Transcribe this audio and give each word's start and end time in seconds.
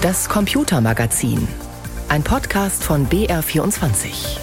Das 0.00 0.28
Computermagazin. 0.28 1.48
Ein 2.08 2.22
Podcast 2.22 2.84
von 2.84 3.08
BR24. 3.08 4.38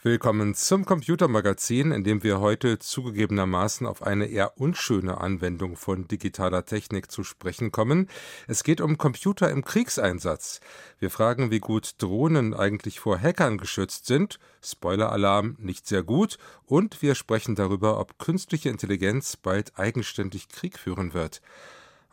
Willkommen 0.00 0.54
zum 0.54 0.84
Computermagazin, 0.84 1.90
in 1.90 2.04
dem 2.04 2.22
wir 2.22 2.38
heute 2.38 2.78
zugegebenermaßen 2.78 3.84
auf 3.84 4.04
eine 4.04 4.26
eher 4.26 4.60
unschöne 4.60 5.20
Anwendung 5.20 5.74
von 5.74 6.06
digitaler 6.06 6.64
Technik 6.64 7.10
zu 7.10 7.24
sprechen 7.24 7.72
kommen. 7.72 8.08
Es 8.46 8.62
geht 8.62 8.80
um 8.80 8.96
Computer 8.96 9.50
im 9.50 9.64
Kriegseinsatz. 9.64 10.60
Wir 11.00 11.10
fragen, 11.10 11.50
wie 11.50 11.58
gut 11.58 12.00
Drohnen 12.00 12.54
eigentlich 12.54 13.00
vor 13.00 13.18
Hackern 13.18 13.58
geschützt 13.58 14.06
sind. 14.06 14.38
Spoiler-Alarm 14.62 15.56
nicht 15.58 15.88
sehr 15.88 16.04
gut. 16.04 16.38
Und 16.64 17.02
wir 17.02 17.16
sprechen 17.16 17.56
darüber, 17.56 17.98
ob 17.98 18.20
künstliche 18.20 18.68
Intelligenz 18.68 19.36
bald 19.36 19.76
eigenständig 19.76 20.48
Krieg 20.48 20.78
führen 20.78 21.12
wird. 21.12 21.40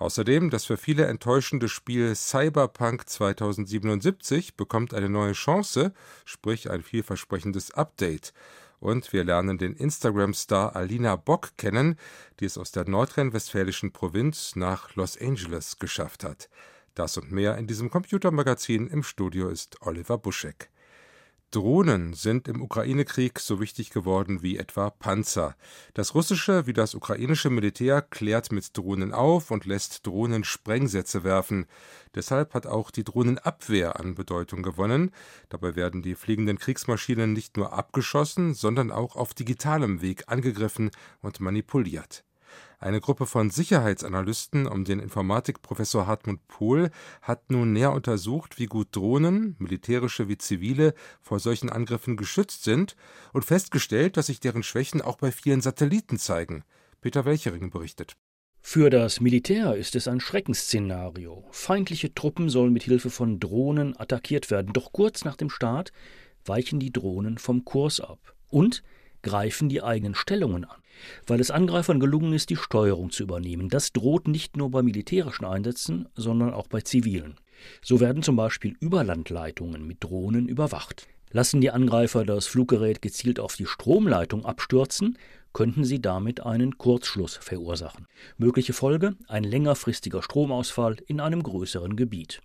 Außerdem 0.01 0.49
das 0.49 0.65
für 0.65 0.77
viele 0.77 1.05
enttäuschende 1.05 1.69
Spiel 1.69 2.15
Cyberpunk 2.15 3.07
2077 3.07 4.57
bekommt 4.57 4.95
eine 4.95 5.09
neue 5.09 5.33
Chance, 5.33 5.93
sprich 6.25 6.71
ein 6.71 6.81
vielversprechendes 6.81 7.69
Update. 7.75 8.33
Und 8.79 9.13
wir 9.13 9.23
lernen 9.23 9.59
den 9.59 9.75
Instagram-Star 9.75 10.75
Alina 10.75 11.17
Bock 11.17 11.51
kennen, 11.55 11.97
die 12.39 12.45
es 12.45 12.57
aus 12.57 12.71
der 12.71 12.89
nordrhein-westfälischen 12.89 13.91
Provinz 13.91 14.55
nach 14.55 14.95
Los 14.95 15.21
Angeles 15.21 15.77
geschafft 15.77 16.23
hat. 16.23 16.49
Das 16.95 17.15
und 17.17 17.31
mehr 17.31 17.59
in 17.59 17.67
diesem 17.67 17.91
Computermagazin. 17.91 18.87
Im 18.87 19.03
Studio 19.03 19.49
ist 19.49 19.83
Oliver 19.83 20.17
Buschek. 20.17 20.71
Drohnen 21.51 22.13
sind 22.13 22.47
im 22.47 22.61
Ukraine-Krieg 22.61 23.37
so 23.37 23.59
wichtig 23.59 23.89
geworden 23.89 24.41
wie 24.41 24.57
etwa 24.57 24.89
Panzer. 24.89 25.57
Das 25.93 26.15
russische 26.15 26.65
wie 26.65 26.71
das 26.71 26.95
ukrainische 26.95 27.49
Militär 27.49 28.01
klärt 28.01 28.53
mit 28.53 28.77
Drohnen 28.77 29.13
auf 29.13 29.51
und 29.51 29.65
lässt 29.65 30.07
Drohnen 30.07 30.45
Sprengsätze 30.45 31.25
werfen. 31.25 31.65
Deshalb 32.15 32.53
hat 32.53 32.67
auch 32.67 32.89
die 32.89 33.03
Drohnenabwehr 33.03 33.99
an 33.99 34.15
Bedeutung 34.15 34.63
gewonnen. 34.63 35.11
Dabei 35.49 35.75
werden 35.75 36.01
die 36.01 36.15
fliegenden 36.15 36.57
Kriegsmaschinen 36.57 37.33
nicht 37.33 37.57
nur 37.57 37.73
abgeschossen, 37.73 38.53
sondern 38.53 38.89
auch 38.89 39.17
auf 39.17 39.33
digitalem 39.33 40.01
Weg 40.01 40.23
angegriffen 40.27 40.89
und 41.21 41.41
manipuliert. 41.41 42.23
Eine 42.81 42.99
Gruppe 42.99 43.27
von 43.27 43.51
Sicherheitsanalysten 43.51 44.65
um 44.65 44.85
den 44.85 44.99
Informatikprofessor 44.99 46.07
Hartmut 46.07 46.47
Pohl 46.47 46.89
hat 47.21 47.51
nun 47.51 47.73
näher 47.73 47.91
untersucht, 47.91 48.57
wie 48.57 48.65
gut 48.65 48.87
Drohnen, 48.95 49.55
militärische 49.59 50.27
wie 50.27 50.39
zivile, 50.39 50.95
vor 51.21 51.39
solchen 51.39 51.69
Angriffen 51.69 52.17
geschützt 52.17 52.63
sind 52.63 52.95
und 53.33 53.45
festgestellt, 53.45 54.17
dass 54.17 54.25
sich 54.25 54.39
deren 54.39 54.63
Schwächen 54.63 54.99
auch 54.99 55.17
bei 55.17 55.31
vielen 55.31 55.61
Satelliten 55.61 56.17
zeigen. 56.17 56.63
Peter 57.01 57.23
Welchering 57.23 57.69
berichtet. 57.69 58.17
Für 58.61 58.89
das 58.89 59.21
Militär 59.21 59.75
ist 59.75 59.95
es 59.95 60.07
ein 60.07 60.19
Schreckensszenario. 60.19 61.45
Feindliche 61.51 62.15
Truppen 62.15 62.49
sollen 62.49 62.73
mit 62.73 62.81
Hilfe 62.81 63.11
von 63.11 63.39
Drohnen 63.39 63.95
attackiert 63.95 64.49
werden, 64.49 64.73
doch 64.73 64.91
kurz 64.91 65.23
nach 65.23 65.35
dem 65.35 65.51
Start 65.51 65.91
weichen 66.45 66.79
die 66.79 66.91
Drohnen 66.91 67.37
vom 67.37 67.63
Kurs 67.63 67.99
ab. 67.99 68.33
Und 68.49 68.81
greifen 69.21 69.69
die 69.69 69.83
eigenen 69.83 70.15
Stellungen 70.15 70.65
an, 70.65 70.77
weil 71.27 71.39
es 71.39 71.51
Angreifern 71.51 71.99
gelungen 71.99 72.33
ist, 72.33 72.49
die 72.49 72.55
Steuerung 72.55 73.11
zu 73.11 73.23
übernehmen. 73.23 73.69
Das 73.69 73.93
droht 73.93 74.27
nicht 74.27 74.57
nur 74.57 74.71
bei 74.71 74.81
militärischen 74.81 75.45
Einsätzen, 75.45 76.07
sondern 76.15 76.53
auch 76.53 76.67
bei 76.67 76.81
zivilen. 76.81 77.35
So 77.81 77.99
werden 77.99 78.23
zum 78.23 78.35
Beispiel 78.35 78.75
Überlandleitungen 78.79 79.85
mit 79.85 80.03
Drohnen 80.03 80.47
überwacht. 80.47 81.07
Lassen 81.31 81.61
die 81.61 81.71
Angreifer 81.71 82.25
das 82.25 82.47
Fluggerät 82.47 83.01
gezielt 83.01 83.39
auf 83.39 83.55
die 83.55 83.65
Stromleitung 83.65 84.45
abstürzen, 84.45 85.17
könnten 85.53 85.83
sie 85.83 86.01
damit 86.01 86.45
einen 86.45 86.77
Kurzschluss 86.77 87.37
verursachen. 87.37 88.07
Mögliche 88.37 88.73
Folge 88.73 89.15
ein 89.27 89.43
längerfristiger 89.43 90.21
Stromausfall 90.23 90.97
in 91.07 91.19
einem 91.19 91.43
größeren 91.43 91.95
Gebiet. 91.95 92.41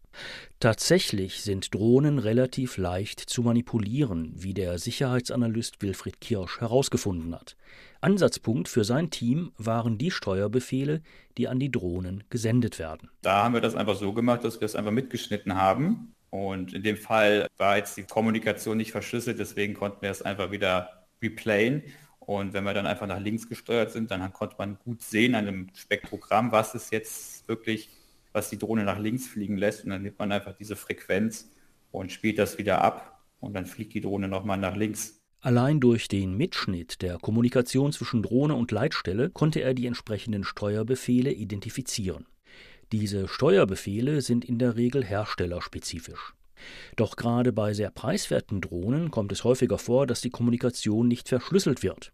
Tatsächlich 0.61 1.43
sind 1.43 1.75
Drohnen 1.75 2.19
relativ 2.19 2.79
leicht 2.79 3.21
zu 3.21 3.43
manipulieren, 3.43 4.33
wie 4.35 4.55
der 4.55 4.79
Sicherheitsanalyst 4.79 5.83
Wilfried 5.83 6.21
Kirsch 6.21 6.61
herausgefunden 6.61 7.35
hat. 7.35 7.57
Ansatzpunkt 8.01 8.69
für 8.69 8.85
sein 8.85 9.11
Team 9.11 9.53
waren 9.59 9.99
die 9.99 10.11
Steuerbefehle, 10.11 11.03
die 11.39 11.49
an 11.49 11.59
die 11.59 11.71
Drohnen 11.71 12.25
gesendet 12.31 12.79
werden. 12.79 13.11
Da 13.23 13.45
haben 13.45 13.55
wir 13.55 13.61
das 13.61 13.75
einfach 13.75 13.97
so 13.97 14.13
gemacht, 14.13 14.45
dass 14.45 14.61
wir 14.61 14.67
es 14.67 14.77
einfach 14.77 14.93
mitgeschnitten 14.93 15.55
haben. 15.55 16.15
Und 16.31 16.75
in 16.75 16.83
dem 16.83 16.97
Fall 16.97 17.49
war 17.57 17.77
jetzt 17.77 17.97
die 17.97 18.03
Kommunikation 18.05 18.77
nicht 18.77 18.93
verschlüsselt, 18.93 19.39
deswegen 19.39 19.75
konnten 19.75 20.03
wir 20.03 20.11
es 20.11 20.23
einfach 20.23 20.51
wieder 20.51 21.07
replayen. 21.23 21.83
Und 22.27 22.53
wenn 22.53 22.65
wir 22.65 22.75
dann 22.75 22.87
einfach 22.87 23.07
nach 23.07 23.21
links 23.21 23.49
gesteuert 23.49 23.93
sind, 23.93 24.11
dann 24.11 24.33
konnte 24.33 24.57
man 24.59 24.79
gut 24.85 25.01
sehen 25.01 25.35
an 25.35 25.47
einem 25.47 25.69
Spektrogramm, 25.75 26.51
was 26.51 26.75
ist 26.75 26.91
jetzt 26.91 27.49
wirklich, 27.49 27.89
was 28.33 28.51
die 28.51 28.59
Drohne 28.59 28.85
nach 28.85 28.99
links 28.99 29.29
fliegen 29.29 29.57
lässt. 29.57 29.85
Und 29.85 29.91
dann 29.91 30.03
nimmt 30.03 30.19
man 30.19 30.33
einfach 30.33 30.53
diese 30.53 30.75
Frequenz 30.75 31.49
und 31.93 32.11
spielt 32.11 32.39
das 32.39 32.59
wieder 32.59 32.83
ab 32.83 33.23
und 33.39 33.55
dann 33.55 33.65
fliegt 33.65 33.95
die 33.95 34.01
Drohne 34.01 34.29
nochmal 34.29 34.59
nach 34.59 34.77
links. 34.77 35.21
Allein 35.41 35.79
durch 35.79 36.09
den 36.09 36.37
Mitschnitt 36.37 37.03
der 37.03 37.19
Kommunikation 37.19 37.93
zwischen 37.93 38.23
Drohne 38.23 38.55
und 38.55 38.73
Leitstelle 38.73 39.31
konnte 39.31 39.61
er 39.61 39.75
die 39.75 39.87
entsprechenden 39.87 40.43
Steuerbefehle 40.43 41.33
identifizieren. 41.33 42.27
Diese 42.91 43.29
Steuerbefehle 43.29 44.21
sind 44.23 44.45
in 44.45 44.59
der 44.59 44.77
Regel 44.77 45.05
herstellerspezifisch. 45.05 46.35
Doch 46.97 47.17
gerade 47.17 47.53
bei 47.53 47.75
sehr 47.75 47.91
preiswerten 47.91 48.61
Drohnen 48.61 49.11
kommt 49.11 49.31
es 49.31 49.45
häufiger 49.45 49.79
vor, 49.79 50.07
dass 50.07 50.21
die 50.21 50.31
Kommunikation 50.31 51.07
nicht 51.07 51.29
verschlüsselt 51.29 51.83
wird. 51.83 52.13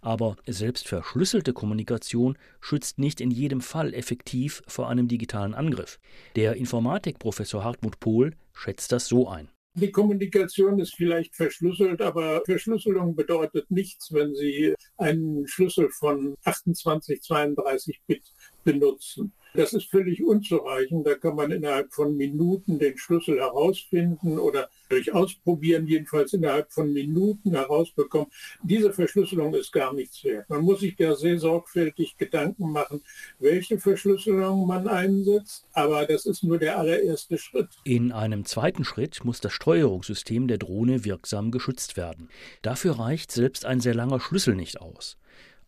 Aber 0.00 0.36
selbst 0.46 0.88
verschlüsselte 0.88 1.52
Kommunikation 1.52 2.36
schützt 2.60 2.98
nicht 2.98 3.20
in 3.20 3.30
jedem 3.30 3.60
Fall 3.60 3.94
effektiv 3.94 4.62
vor 4.66 4.88
einem 4.88 5.08
digitalen 5.08 5.54
Angriff. 5.54 5.98
Der 6.36 6.56
Informatikprofessor 6.56 7.64
Hartmut 7.64 8.00
Pohl 8.00 8.34
schätzt 8.52 8.92
das 8.92 9.06
so 9.06 9.28
ein. 9.28 9.48
Die 9.74 9.92
Kommunikation 9.92 10.80
ist 10.80 10.96
vielleicht 10.96 11.36
verschlüsselt, 11.36 12.02
aber 12.02 12.42
Verschlüsselung 12.44 13.14
bedeutet 13.14 13.70
nichts, 13.70 14.12
wenn 14.12 14.34
Sie 14.34 14.74
einen 14.96 15.46
Schlüssel 15.46 15.88
von 15.90 16.34
28, 16.44 17.22
32 17.22 18.00
Bit 18.06 18.32
benutzen. 18.64 19.32
Das 19.54 19.72
ist 19.72 19.90
völlig 19.90 20.22
unzureichend. 20.22 21.06
Da 21.06 21.14
kann 21.14 21.34
man 21.34 21.50
innerhalb 21.50 21.92
von 21.92 22.16
Minuten 22.16 22.78
den 22.78 22.96
Schlüssel 22.96 23.38
herausfinden 23.38 24.38
oder 24.38 24.68
durch 24.88 25.12
Ausprobieren 25.12 25.86
jedenfalls 25.86 26.32
innerhalb 26.32 26.72
von 26.72 26.92
Minuten 26.92 27.52
herausbekommen. 27.52 28.28
Diese 28.62 28.92
Verschlüsselung 28.92 29.54
ist 29.54 29.72
gar 29.72 29.92
nichts 29.94 30.22
wert. 30.24 30.48
Man 30.48 30.62
muss 30.62 30.80
sich 30.80 30.96
da 30.96 31.14
sehr 31.14 31.38
sorgfältig 31.38 32.16
Gedanken 32.16 32.72
machen, 32.72 33.02
welche 33.38 33.78
Verschlüsselung 33.78 34.66
man 34.66 34.88
einsetzt, 34.88 35.66
aber 35.72 36.06
das 36.06 36.26
ist 36.26 36.42
nur 36.42 36.58
der 36.58 36.78
allererste 36.78 37.38
Schritt. 37.38 37.68
In 37.84 38.12
einem 38.12 38.44
zweiten 38.44 38.84
Schritt 38.84 39.24
muss 39.24 39.40
das 39.40 39.52
Steuerungssystem 39.52 40.48
der 40.48 40.58
Drohne 40.58 41.04
wirksam 41.04 41.50
geschützt 41.50 41.96
werden. 41.96 42.28
Dafür 42.62 42.98
reicht 42.98 43.32
selbst 43.32 43.64
ein 43.64 43.80
sehr 43.80 43.94
langer 43.94 44.20
Schlüssel 44.20 44.54
nicht 44.54 44.80
aus. 44.80 45.16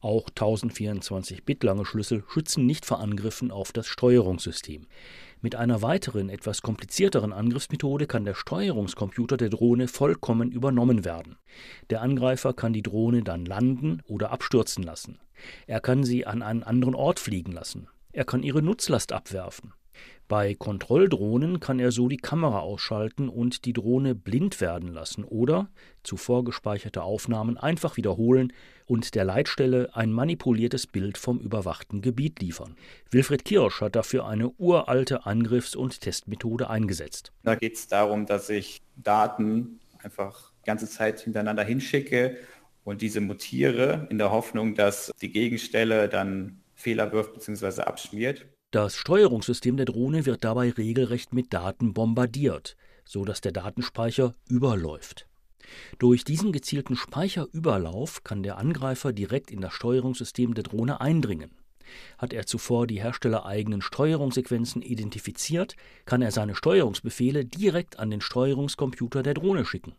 Auch 0.03 0.31
1024 0.31 1.45
Bit 1.45 1.63
lange 1.63 1.85
Schlüssel 1.85 2.25
schützen 2.27 2.67
nicht 2.67 2.85
vor 2.85 2.99
Angriffen 2.99 3.53
auf 3.53 3.71
das 3.71 3.87
Steuerungssystem. 3.87 4.89
Mit 5.41 5.55
einer 5.55 5.81
weiteren, 5.81 6.29
etwas 6.29 6.61
komplizierteren 6.61 7.33
Angriffsmethode 7.33 8.09
kann 8.09 8.25
der 8.25 8.35
Steuerungscomputer 8.35 9.37
der 9.37 9.51
Drohne 9.51 9.87
vollkommen 9.87 10.51
übernommen 10.51 11.05
werden. 11.05 11.39
Der 11.91 12.03
Angreifer 12.03 12.53
kann 12.53 12.73
die 12.73 12.83
Drohne 12.83 13.23
dann 13.23 13.45
landen 13.45 14.03
oder 14.09 14.33
abstürzen 14.33 14.83
lassen. 14.83 15.21
Er 15.69 15.81
kann 15.81 16.03
sie 16.03 16.27
an 16.27 16.43
einen 16.43 16.65
anderen 16.65 16.97
Ort 16.97 17.21
fliegen 17.21 17.53
lassen. 17.53 17.87
Er 18.11 18.25
kann 18.25 18.43
ihre 18.43 18.61
Nutzlast 18.61 19.13
abwerfen. 19.13 19.73
Bei 20.29 20.55
Kontrolldrohnen 20.55 21.61
kann 21.61 21.79
er 21.79 21.93
so 21.93 22.09
die 22.09 22.17
Kamera 22.17 22.61
ausschalten 22.61 23.29
und 23.29 23.67
die 23.67 23.75
Drohne 23.75 24.15
blind 24.15 24.61
werden 24.61 24.93
lassen 24.93 25.25
oder 25.25 25.69
zuvor 26.03 26.45
gespeicherte 26.45 27.03
Aufnahmen 27.03 27.59
einfach 27.59 27.97
wiederholen 27.97 28.53
und 28.87 29.15
der 29.15 29.25
Leitstelle 29.25 29.91
ein 29.95 30.11
manipuliertes 30.11 30.87
Bild 30.87 31.19
vom 31.19 31.39
überwachten 31.39 32.01
Gebiet 32.01 32.41
liefern. 32.41 32.77
Wilfried 33.11 33.45
Kirsch 33.45 33.81
hat 33.83 33.95
dafür 33.95 34.27
eine 34.27 34.51
uralte 34.59 35.27
Angriffs- 35.27 35.77
und 35.77 36.01
Testmethode 36.01 36.71
eingesetzt. 36.71 37.33
Da 37.43 37.55
geht 37.55 37.75
es 37.75 37.89
darum, 37.89 38.25
dass 38.25 38.49
ich 38.49 38.81
Daten 38.97 39.81
einfach 40.03 40.53
die 40.63 40.67
ganze 40.67 40.89
Zeit 40.89 41.21
hintereinander 41.21 41.65
hinschicke 41.65 42.39
und 42.85 43.03
diese 43.03 43.21
mutiere 43.21 44.07
in 44.11 44.19
der 44.19 44.31
Hoffnung, 44.31 44.75
dass 44.75 45.13
die 45.21 45.31
Gegenstelle 45.31 46.09
dann 46.09 46.63
Fehler 46.75 47.13
wirft 47.13 47.35
bzw. 47.35 47.83
abschmiert. 47.83 48.47
Das 48.73 48.97
Steuerungssystem 48.97 49.77
der 49.77 49.85
Drohne 49.85 50.25
wird 50.25 50.45
dabei 50.45 50.71
regelrecht 50.71 51.35
mit 51.35 51.53
Daten 51.53 51.93
bombardiert, 51.93 52.75
so 53.05 53.27
dass 53.27 53.43
der 53.43 53.53
Datenspeicher 53.53 54.35
überläuft. 54.49 55.29
Durch 55.99 56.25
diesen 56.25 56.53
gezielten 56.53 56.97
Speicherüberlauf 56.97 58.25
kann 58.25 58.43
der 58.43 58.57
Angreifer 58.57 59.13
direkt 59.13 59.51
in 59.51 59.61
das 59.61 59.75
Steuerungssystem 59.75 60.55
der 60.55 60.65
Drohne 60.65 61.03
eindringen. 61.03 61.51
Hat 62.17 62.33
er 62.33 62.47
zuvor 62.47 62.87
die 62.87 63.03
herstellereigenen 63.03 63.83
Steuerungssequenzen 63.83 64.81
identifiziert, 64.81 65.77
kann 66.07 66.23
er 66.23 66.31
seine 66.31 66.55
Steuerungsbefehle 66.55 67.45
direkt 67.45 67.99
an 67.99 68.09
den 68.09 68.23
Steuerungscomputer 68.23 69.23
der 69.23 69.35
Drohne 69.35 69.67
schicken. 69.67 69.97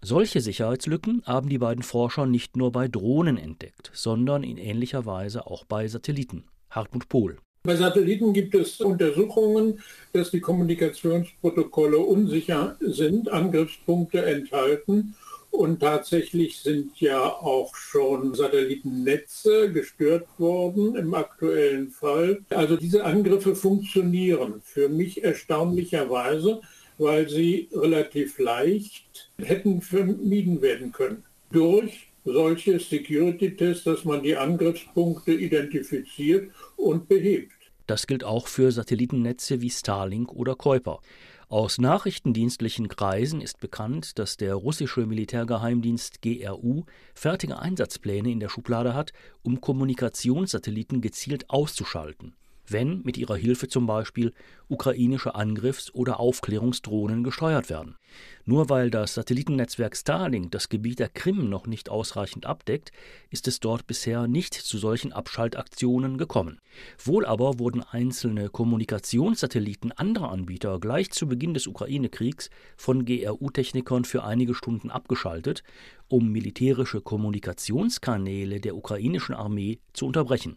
Solche 0.00 0.40
Sicherheitslücken 0.40 1.22
haben 1.26 1.50
die 1.50 1.58
beiden 1.58 1.82
Forscher 1.82 2.24
nicht 2.24 2.56
nur 2.56 2.72
bei 2.72 2.88
Drohnen 2.88 3.36
entdeckt, 3.36 3.90
sondern 3.92 4.44
in 4.44 4.56
ähnlicher 4.56 5.04
Weise 5.04 5.46
auch 5.46 5.66
bei 5.66 5.86
Satelliten. 5.88 6.44
Hartmut 6.70 7.10
Pohl 7.10 7.36
Bei 7.66 7.76
Satelliten 7.76 8.34
gibt 8.34 8.54
es 8.54 8.78
Untersuchungen, 8.82 9.80
dass 10.12 10.30
die 10.30 10.40
Kommunikationsprotokolle 10.40 11.96
unsicher 11.96 12.76
sind, 12.80 13.30
Angriffspunkte 13.30 14.22
enthalten 14.22 15.14
und 15.50 15.80
tatsächlich 15.80 16.58
sind 16.58 17.00
ja 17.00 17.22
auch 17.22 17.74
schon 17.74 18.34
Satellitennetze 18.34 19.72
gestört 19.72 20.26
worden 20.36 20.94
im 20.94 21.14
aktuellen 21.14 21.88
Fall. 21.88 22.42
Also 22.50 22.76
diese 22.76 23.02
Angriffe 23.02 23.56
funktionieren 23.56 24.60
für 24.62 24.90
mich 24.90 25.24
erstaunlicherweise, 25.24 26.60
weil 26.98 27.30
sie 27.30 27.70
relativ 27.72 28.38
leicht 28.38 29.30
hätten 29.38 29.80
vermieden 29.80 30.60
werden 30.60 30.92
können. 30.92 31.24
Durch 31.50 32.08
solche 32.26 32.78
Security-Tests, 32.78 33.84
dass 33.84 34.04
man 34.04 34.22
die 34.22 34.36
Angriffspunkte 34.36 35.32
identifiziert 35.32 36.50
und 36.76 37.08
behebt. 37.08 37.53
Das 37.86 38.06
gilt 38.06 38.24
auch 38.24 38.46
für 38.46 38.72
Satellitennetze 38.72 39.60
wie 39.60 39.70
Starlink 39.70 40.32
oder 40.32 40.56
Kuiper. 40.56 41.00
Aus 41.48 41.78
nachrichtendienstlichen 41.78 42.88
Kreisen 42.88 43.40
ist 43.40 43.60
bekannt, 43.60 44.18
dass 44.18 44.36
der 44.36 44.54
russische 44.54 45.06
Militärgeheimdienst 45.06 46.22
GRU 46.22 46.84
fertige 47.14 47.58
Einsatzpläne 47.58 48.30
in 48.30 48.40
der 48.40 48.48
Schublade 48.48 48.94
hat, 48.94 49.12
um 49.42 49.60
Kommunikationssatelliten 49.60 51.00
gezielt 51.00 51.50
auszuschalten 51.50 52.34
wenn 52.66 53.02
mit 53.02 53.16
ihrer 53.16 53.36
Hilfe 53.36 53.68
zum 53.68 53.86
Beispiel 53.86 54.32
ukrainische 54.68 55.34
Angriffs- 55.34 55.92
oder 55.94 56.20
Aufklärungsdrohnen 56.20 57.22
gesteuert 57.22 57.70
werden. 57.70 57.96
Nur 58.44 58.68
weil 58.68 58.90
das 58.90 59.14
Satellitennetzwerk 59.14 59.96
Starlink 59.96 60.52
das 60.52 60.68
Gebiet 60.68 60.98
der 60.98 61.08
Krim 61.08 61.48
noch 61.48 61.66
nicht 61.66 61.88
ausreichend 61.88 62.46
abdeckt, 62.46 62.92
ist 63.30 63.48
es 63.48 63.60
dort 63.60 63.86
bisher 63.86 64.26
nicht 64.28 64.54
zu 64.54 64.78
solchen 64.78 65.12
Abschaltaktionen 65.12 66.18
gekommen. 66.18 66.60
Wohl 67.02 67.26
aber 67.26 67.58
wurden 67.58 67.82
einzelne 67.82 68.48
Kommunikationssatelliten 68.48 69.92
anderer 69.92 70.30
Anbieter 70.30 70.78
gleich 70.78 71.10
zu 71.10 71.26
Beginn 71.26 71.54
des 71.54 71.66
Ukraine-Kriegs 71.66 72.50
von 72.76 73.04
GRU-Technikern 73.04 74.04
für 74.04 74.24
einige 74.24 74.54
Stunden 74.54 74.90
abgeschaltet, 74.90 75.62
um 76.08 76.30
militärische 76.30 77.00
Kommunikationskanäle 77.00 78.60
der 78.60 78.76
ukrainischen 78.76 79.34
Armee 79.34 79.78
zu 79.92 80.06
unterbrechen. 80.06 80.56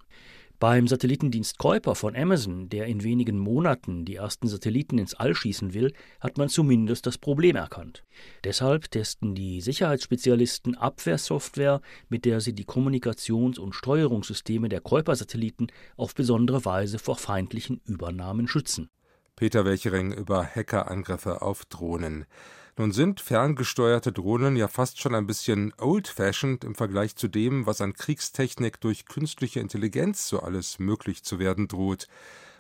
Beim 0.60 0.88
Satellitendienst 0.88 1.60
Kuiper 1.60 1.94
von 1.94 2.16
Amazon, 2.16 2.68
der 2.68 2.88
in 2.88 3.04
wenigen 3.04 3.38
Monaten 3.38 4.06
die 4.06 4.16
ersten 4.16 4.48
Satelliten 4.48 4.98
ins 4.98 5.14
All 5.14 5.36
schießen 5.36 5.76
will, 5.76 5.94
hat 6.20 6.40
man 6.40 6.50
zumindest 6.50 7.06
das 7.06 7.20
Problem 7.20 7.56
erkannt. 7.56 8.04
Deshalb 8.44 8.90
testen 8.90 9.36
die 9.36 9.62
Sicherheitsspezialisten 9.62 10.76
Abwehrsoftware, 10.76 11.80
mit 12.10 12.26
der 12.26 12.42
sie 12.42 12.54
die 12.54 12.66
Kommunikations- 12.66 13.60
und 13.60 13.76
Steuerungssysteme 13.76 14.68
der 14.68 14.82
Kuiper-Satelliten 14.82 15.68
auf 15.96 16.16
besondere 16.16 16.66
Weise 16.66 16.98
vor 16.98 17.18
feindlichen 17.18 17.80
Übernahmen 17.86 18.48
schützen. 18.48 18.90
Peter 19.36 19.64
Welchering 19.64 20.12
über 20.12 20.44
Hackerangriffe 20.44 21.44
auf 21.44 21.66
Drohnen. 21.66 22.26
Nun 22.80 22.92
sind 22.92 23.22
ferngesteuerte 23.22 24.12
Drohnen 24.12 24.56
ja 24.56 24.68
fast 24.68 25.02
schon 25.02 25.16
ein 25.16 25.26
bisschen 25.26 25.74
old-fashioned 25.80 26.64
im 26.64 26.76
Vergleich 26.76 27.16
zu 27.16 27.28
dem, 27.28 27.66
was 27.66 27.82
an 27.82 27.94
Kriegstechnik 27.94 28.80
durch 28.80 29.08
künstliche 29.08 29.60
Intelligenz 29.60 30.28
so 30.28 30.42
alles 30.42 30.78
möglich 30.78 31.24
zu 31.24 31.40
werden 31.40 31.68
droht. 31.68 32.08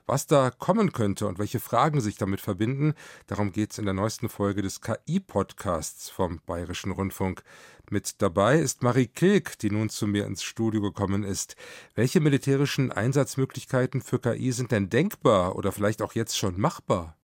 Was 0.07 0.25
da 0.25 0.49
kommen 0.49 0.91
könnte 0.91 1.27
und 1.27 1.37
welche 1.37 1.59
Fragen 1.59 2.01
sich 2.01 2.15
damit 2.15 2.41
verbinden, 2.41 2.95
darum 3.27 3.51
geht 3.51 3.73
es 3.73 3.77
in 3.77 3.85
der 3.85 3.93
neuesten 3.93 4.27
Folge 4.27 4.63
des 4.63 4.81
KI-Podcasts 4.81 6.09
vom 6.09 6.41
Bayerischen 6.47 6.93
Rundfunk. 6.93 7.43
Mit 7.91 8.19
dabei 8.19 8.57
ist 8.57 8.81
Marie 8.81 9.07
Kilk, 9.07 9.59
die 9.59 9.69
nun 9.69 9.89
zu 9.89 10.07
mir 10.07 10.25
ins 10.25 10.41
Studio 10.41 10.81
gekommen 10.81 11.23
ist. 11.23 11.55
Welche 11.93 12.21
militärischen 12.21 12.91
Einsatzmöglichkeiten 12.91 14.01
für 14.01 14.17
KI 14.17 14.51
sind 14.51 14.71
denn 14.71 14.89
denkbar 14.89 15.55
oder 15.55 15.71
vielleicht 15.71 16.01
auch 16.01 16.13
jetzt 16.13 16.39
schon 16.39 16.59
machbar? 16.59 17.16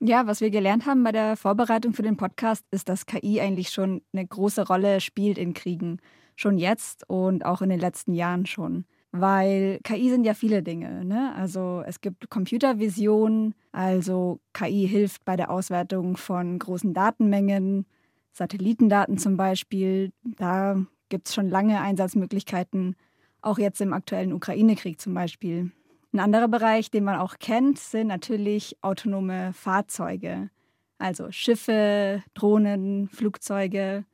Ja, 0.00 0.28
was 0.28 0.40
wir 0.40 0.50
gelernt 0.50 0.86
haben 0.86 1.02
bei 1.02 1.10
der 1.10 1.36
Vorbereitung 1.36 1.92
für 1.92 2.02
den 2.02 2.16
Podcast, 2.16 2.64
ist, 2.70 2.88
dass 2.88 3.06
KI 3.06 3.40
eigentlich 3.40 3.70
schon 3.70 4.02
eine 4.12 4.24
große 4.24 4.66
Rolle 4.66 5.00
spielt 5.00 5.38
in 5.38 5.54
Kriegen. 5.54 5.98
Schon 6.36 6.56
jetzt 6.56 7.08
und 7.08 7.44
auch 7.44 7.62
in 7.62 7.68
den 7.68 7.80
letzten 7.80 8.14
Jahren 8.14 8.46
schon. 8.46 8.84
Weil 9.10 9.80
KI 9.82 10.10
sind 10.10 10.24
ja 10.24 10.34
viele 10.34 10.62
Dinge. 10.62 11.04
Ne? 11.04 11.34
Also 11.34 11.82
es 11.84 12.00
gibt 12.00 12.30
Computervision, 12.30 13.54
also 13.72 14.38
KI 14.52 14.86
hilft 14.86 15.24
bei 15.24 15.34
der 15.34 15.50
Auswertung 15.50 16.16
von 16.16 16.60
großen 16.60 16.94
Datenmengen, 16.94 17.84
Satellitendaten 18.32 19.18
zum 19.18 19.36
Beispiel. 19.36 20.12
Da 20.22 20.76
gibt 21.08 21.26
es 21.26 21.34
schon 21.34 21.48
lange 21.48 21.80
Einsatzmöglichkeiten, 21.80 22.94
auch 23.42 23.58
jetzt 23.58 23.80
im 23.80 23.92
aktuellen 23.92 24.32
Ukraine-Krieg 24.32 25.00
zum 25.00 25.14
Beispiel. 25.14 25.72
Ein 26.12 26.20
anderer 26.20 26.48
Bereich, 26.48 26.90
den 26.90 27.04
man 27.04 27.20
auch 27.20 27.38
kennt, 27.38 27.78
sind 27.78 28.06
natürlich 28.06 28.76
autonome 28.80 29.52
Fahrzeuge. 29.52 30.50
Also 30.98 31.30
Schiffe, 31.30 32.22
Drohnen, 32.34 33.08
Flugzeuge. 33.08 34.04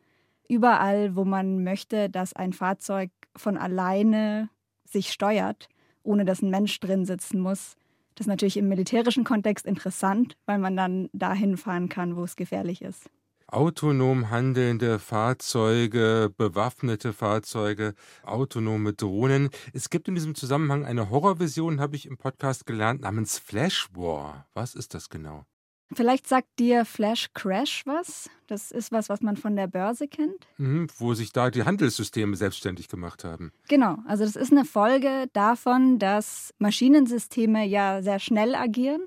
Überall, 0.49 1.17
wo 1.17 1.25
man 1.25 1.63
möchte, 1.63 2.11
dass 2.11 2.33
ein 2.33 2.53
Fahrzeug 2.53 3.11
von 3.37 3.57
alleine 3.57 4.51
sich 4.85 5.13
steuert, 5.13 5.69
ohne 6.03 6.25
dass 6.25 6.43
ein 6.43 6.51
Mensch 6.51 6.79
drin 6.81 7.05
sitzen 7.05 7.41
muss. 7.41 7.77
Das 8.15 8.27
ist 8.27 8.29
natürlich 8.29 8.57
im 8.57 8.69
militärischen 8.69 9.25
Kontext 9.25 9.65
interessant, 9.65 10.37
weil 10.47 10.59
man 10.59 10.77
dann 10.77 11.09
dahin 11.13 11.57
fahren 11.57 11.89
kann, 11.89 12.17
wo 12.17 12.25
es 12.25 12.37
gefährlich 12.37 12.83
ist 12.83 13.09
autonom 13.47 14.31
handelnde 14.31 14.99
Fahrzeuge, 14.99 16.33
bewaffnete 16.37 17.13
Fahrzeuge, 17.13 17.95
autonome 18.25 18.93
Drohnen. 18.93 19.51
Es 19.73 19.91
gibt 19.91 20.09
in 20.09 20.15
diesem 20.15 20.35
Zusammenhang 20.35 20.85
eine 20.85 21.11
Horrorvision, 21.11 21.81
habe 21.81 21.97
ich 21.97 22.07
im 22.07 22.17
Podcast 22.17 22.67
gelernt, 22.67 23.03
namens 23.03 23.39
Flash 23.39 23.89
War. 23.95 24.47
Was 24.55 24.75
ist 24.75 24.95
das 24.95 25.09
genau? 25.09 25.45
Vielleicht 25.93 26.27
sagt 26.27 26.59
dir 26.59 26.85
Flash 26.85 27.29
Crash 27.35 27.83
was. 27.85 28.29
Das 28.47 28.71
ist 28.71 28.91
was, 28.91 29.09
was 29.09 29.21
man 29.21 29.37
von 29.37 29.55
der 29.55 29.67
Börse 29.67 30.09
kennt. 30.09 30.47
Mhm, 30.57 30.89
wo 30.99 31.15
sich 31.15 31.33
da 31.33 31.51
die 31.51 31.65
Handelssysteme 31.65 32.37
selbstständig 32.37 32.89
gemacht 32.89 33.25
haben. 33.25 33.53
Genau, 33.69 33.99
also 34.07 34.25
das 34.25 34.37
ist 34.37 34.51
eine 34.51 34.65
Folge 34.65 35.29
davon, 35.33 35.99
dass 35.99 36.53
Maschinensysteme 36.59 37.67
ja 37.67 38.03
sehr 38.03 38.19
schnell 38.19 38.55
agieren 38.55 39.07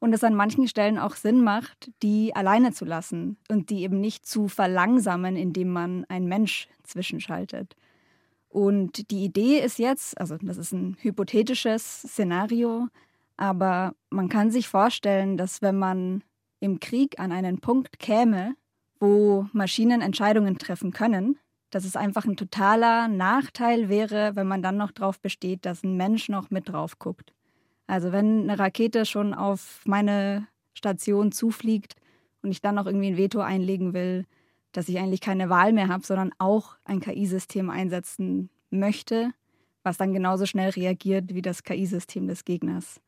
und 0.00 0.12
es 0.12 0.24
an 0.24 0.34
manchen 0.34 0.66
Stellen 0.66 0.98
auch 0.98 1.14
Sinn 1.14 1.44
macht, 1.44 1.92
die 2.02 2.34
alleine 2.34 2.72
zu 2.72 2.84
lassen 2.84 3.36
und 3.48 3.70
die 3.70 3.82
eben 3.82 4.00
nicht 4.00 4.26
zu 4.26 4.48
verlangsamen, 4.48 5.36
indem 5.36 5.70
man 5.70 6.04
einen 6.08 6.26
Mensch 6.26 6.68
zwischenschaltet. 6.82 7.76
Und 8.48 9.10
die 9.12 9.24
Idee 9.24 9.60
ist 9.60 9.78
jetzt, 9.78 10.18
also 10.20 10.36
das 10.42 10.56
ist 10.56 10.72
ein 10.72 10.96
hypothetisches 11.00 12.02
Szenario, 12.02 12.88
aber 13.36 13.94
man 14.10 14.28
kann 14.28 14.50
sich 14.50 14.66
vorstellen, 14.66 15.36
dass 15.36 15.62
wenn 15.62 15.78
man 15.78 16.24
im 16.58 16.80
Krieg 16.80 17.20
an 17.20 17.30
einen 17.30 17.60
Punkt 17.60 17.98
käme, 17.98 18.54
wo 18.98 19.46
Maschinen 19.52 20.00
Entscheidungen 20.00 20.58
treffen 20.58 20.92
können, 20.92 21.38
dass 21.70 21.84
es 21.84 21.94
einfach 21.94 22.24
ein 22.24 22.36
totaler 22.36 23.06
Nachteil 23.06 23.88
wäre, 23.88 24.34
wenn 24.34 24.48
man 24.48 24.62
dann 24.62 24.76
noch 24.76 24.90
darauf 24.90 25.20
besteht, 25.20 25.64
dass 25.64 25.84
ein 25.84 25.96
Mensch 25.96 26.28
noch 26.28 26.50
mit 26.50 26.68
drauf 26.68 26.98
guckt. 26.98 27.32
Also 27.90 28.12
wenn 28.12 28.48
eine 28.48 28.56
Rakete 28.56 29.04
schon 29.04 29.34
auf 29.34 29.80
meine 29.84 30.46
Station 30.74 31.32
zufliegt 31.32 31.96
und 32.40 32.52
ich 32.52 32.60
dann 32.60 32.76
noch 32.76 32.86
irgendwie 32.86 33.08
ein 33.08 33.16
Veto 33.16 33.40
einlegen 33.40 33.94
will, 33.94 34.26
dass 34.70 34.88
ich 34.88 34.96
eigentlich 34.98 35.20
keine 35.20 35.50
Wahl 35.50 35.72
mehr 35.72 35.88
habe, 35.88 36.06
sondern 36.06 36.32
auch 36.38 36.76
ein 36.84 37.00
KI-System 37.00 37.68
einsetzen 37.68 38.48
möchte, 38.70 39.32
was 39.82 39.96
dann 39.96 40.12
genauso 40.12 40.46
schnell 40.46 40.70
reagiert 40.70 41.34
wie 41.34 41.42
das 41.42 41.64
KI-System 41.64 42.28
des 42.28 42.44
Gegners. 42.44 43.00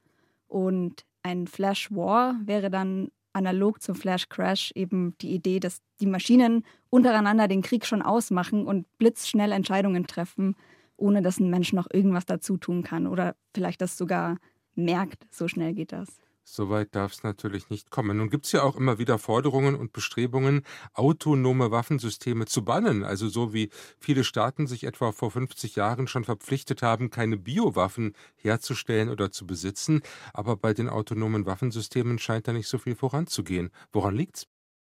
Und 0.49 1.05
ein 1.23 1.47
Flash 1.47 1.93
War 1.93 2.35
wäre 2.45 2.69
dann 2.69 3.13
analog 3.33 3.81
zum 3.81 3.95
Flash 3.95 4.29
Crash 4.31 4.73
eben 4.75 5.15
die 5.21 5.33
Idee, 5.33 5.61
dass 5.61 5.79
die 6.01 6.07
Maschinen 6.07 6.65
untereinander 6.91 7.47
den 7.47 7.63
Krieg 7.63 7.87
schon 7.87 8.03
ausmachen 8.03 8.67
und 8.67 8.87
blitzschnell 8.99 9.53
Entscheidungen 9.53 10.09
treffen, 10.09 10.57
ohne 10.97 11.23
dass 11.23 11.39
ein 11.39 11.51
Mensch 11.51 11.73
noch 11.73 11.87
irgendwas 11.93 12.27
dazu 12.27 12.57
tun 12.57 12.83
kann 12.83 13.07
oder 13.07 13.37
vielleicht 13.55 13.81
das 13.81 13.97
sogar 13.97 14.39
merkt, 14.75 15.27
so 15.31 15.49
schnell 15.49 15.75
geht 15.75 15.93
das. 15.93 16.21
Soweit 16.45 16.95
darf 16.97 17.13
es 17.13 17.23
natürlich 17.23 17.71
nicht 17.71 17.91
kommen. 17.91 18.17
Nun 18.17 18.29
gibt 18.29 18.47
es 18.47 18.53
ja 18.53 18.63
auch 18.63 18.77
immer 18.77 18.99
wieder 18.99 19.19
Forderungen 19.19 19.77
und 19.77 19.93
Bestrebungen, 19.93 20.63
autonome 20.93 21.71
Waffensysteme 21.71 22.47
zu 22.47 22.65
bannen. 22.65 23.05
Also 23.05 23.29
so 23.29 23.53
wie 23.55 23.71
viele 24.01 24.25
Staaten 24.25 24.67
sich 24.67 24.85
etwa 24.85 25.13
vor 25.13 25.31
50 25.31 25.77
Jahren 25.77 26.09
schon 26.09 26.25
verpflichtet 26.25 26.83
haben, 26.83 27.11
keine 27.11 27.37
Biowaffen 27.37 28.15
herzustellen 28.37 29.09
oder 29.09 29.31
zu 29.31 29.47
besitzen. 29.47 30.03
Aber 30.35 30.57
bei 30.57 30.75
den 30.75 30.89
autonomen 30.89 31.47
Waffensystemen 31.47 32.19
scheint 32.19 32.49
da 32.49 32.53
nicht 32.53 32.69
so 32.69 32.79
viel 32.79 32.97
voranzugehen. 32.97 33.71
Woran 33.93 34.17
liegt's? 34.17 34.49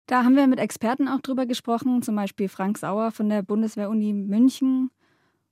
Da 0.07 0.25
haben 0.25 0.37
wir 0.37 0.47
mit 0.47 0.59
Experten 0.59 1.09
auch 1.09 1.21
drüber 1.21 1.47
gesprochen, 1.47 2.03
zum 2.03 2.17
Beispiel 2.17 2.49
Frank 2.49 2.79
Sauer 2.79 3.13
von 3.13 3.29
der 3.29 3.43
Bundeswehr-Uni 3.43 4.13
München 4.13 4.91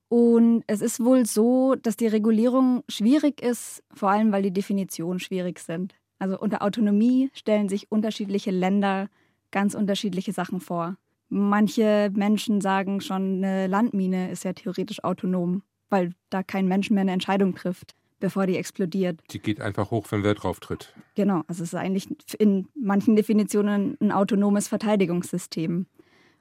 und 0.09 0.65
es 0.67 0.81
ist 0.81 1.05
wohl 1.05 1.27
so, 1.27 1.75
dass 1.75 1.97
die 1.97 2.07
Regulierung 2.07 2.83
schwierig 2.89 3.43
ist, 3.43 3.83
vor 3.95 4.11
allem 4.11 4.33
weil 4.33 4.43
die 4.43 4.53
Definitionen 4.53 5.21
schwierig 5.21 5.59
sind. 5.59 5.95
Also 6.19 6.39
unter 6.39 6.63
Autonomie 6.63 7.31
stellen 7.35 7.69
sich 7.69 7.93
unterschiedliche 7.93 8.51
Länder 8.51 9.09
ganz 9.51 9.75
unterschiedliche 9.75 10.33
Sachen 10.33 10.61
vor. 10.61 10.97
Manche 11.29 12.11
Menschen 12.15 12.61
sagen 12.61 13.01
schon, 13.01 13.45
eine 13.45 13.67
Landmine 13.67 14.31
ist 14.31 14.45
ja 14.45 14.55
theoretisch 14.55 15.05
autonom, 15.05 15.63
weil 15.91 16.13
da 16.31 16.43
kein 16.43 16.67
Mensch 16.69 16.91
mehr 16.91 17.03
eine 17.03 17.13
Entscheidung 17.13 17.55
trifft. 17.55 17.95
bevor 18.21 18.47
die 18.47 18.57
explodiert. 18.57 19.21
Die 19.31 19.39
geht 19.39 19.61
einfach 19.61 19.91
hoch, 19.91 20.07
wenn 20.11 20.23
wer 20.23 20.35
drauf 20.35 20.61
tritt. 20.61 20.95
Genau, 21.15 21.43
also 21.47 21.63
es 21.63 21.73
ist 21.73 21.75
eigentlich 21.75 22.09
in 22.39 22.69
manchen 22.75 23.17
Definitionen 23.17 23.97
ein 24.01 24.13
autonomes 24.13 24.69
Verteidigungssystem. 24.69 25.87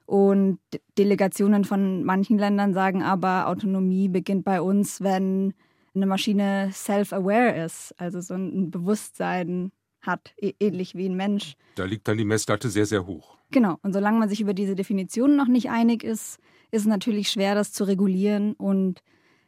Und 0.08 0.58
Delegationen 0.96 1.66
von 1.66 2.02
manchen 2.02 2.38
Ländern 2.38 2.72
sagen 2.72 3.02
aber, 3.02 3.46
Autonomie 3.46 4.08
beginnt 4.08 4.42
bei 4.42 4.62
uns, 4.62 5.02
wenn 5.02 5.52
eine 5.94 6.06
Maschine 6.06 6.70
self-aware 6.72 7.62
ist, 7.62 7.92
also 7.98 8.22
so 8.22 8.32
ein 8.32 8.70
Bewusstsein 8.70 9.70
hat, 10.00 10.32
ähnlich 10.38 10.94
wie 10.94 11.10
ein 11.10 11.14
Mensch. 11.14 11.56
Da 11.74 11.84
liegt 11.84 12.08
dann 12.08 12.16
die 12.16 12.24
Messlatte 12.24 12.70
sehr, 12.70 12.86
sehr 12.86 13.06
hoch. 13.06 13.36
Genau, 13.50 13.76
und 13.82 13.92
solange 13.92 14.18
man 14.18 14.30
sich 14.30 14.40
über 14.40 14.54
diese 14.54 14.74
Definition 14.74 15.36
noch 15.36 15.46
nicht 15.46 15.68
einig 15.68 16.04
ist, 16.04 16.38
ist 16.70 16.80
es 16.80 16.86
natürlich 16.86 17.28
schwer, 17.28 17.54
das 17.54 17.74
zu 17.74 17.84
regulieren. 17.84 18.54
Und 18.54 19.02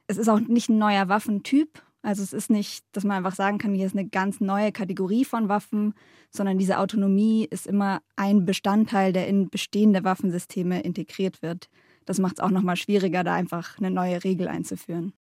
es 0.08 0.18
ist 0.18 0.28
auch 0.28 0.40
nicht 0.40 0.68
ein 0.68 0.76
neuer 0.76 1.08
Waffentyp. 1.08 1.82
Also 2.02 2.22
es 2.22 2.32
ist 2.32 2.50
nicht, 2.50 2.84
dass 2.92 3.04
man 3.04 3.18
einfach 3.18 3.34
sagen 3.34 3.58
kann, 3.58 3.74
hier 3.74 3.86
ist 3.86 3.96
eine 3.96 4.08
ganz 4.08 4.40
neue 4.40 4.72
Kategorie 4.72 5.24
von 5.24 5.48
Waffen, 5.48 5.94
sondern 6.30 6.58
diese 6.58 6.78
Autonomie 6.78 7.46
ist 7.50 7.66
immer 7.66 8.00
ein 8.16 8.44
Bestandteil, 8.46 9.12
der 9.12 9.28
in 9.28 9.50
bestehende 9.50 10.02
Waffensysteme 10.02 10.80
integriert 10.80 11.42
wird. 11.42 11.68
Das 12.06 12.18
macht 12.18 12.38
es 12.38 12.40
auch 12.40 12.50
nochmal 12.50 12.76
schwieriger, 12.76 13.22
da 13.22 13.34
einfach 13.34 13.78
eine 13.78 13.90
neue 13.90 14.24
Regel 14.24 14.48
einzuführen. 14.48 15.12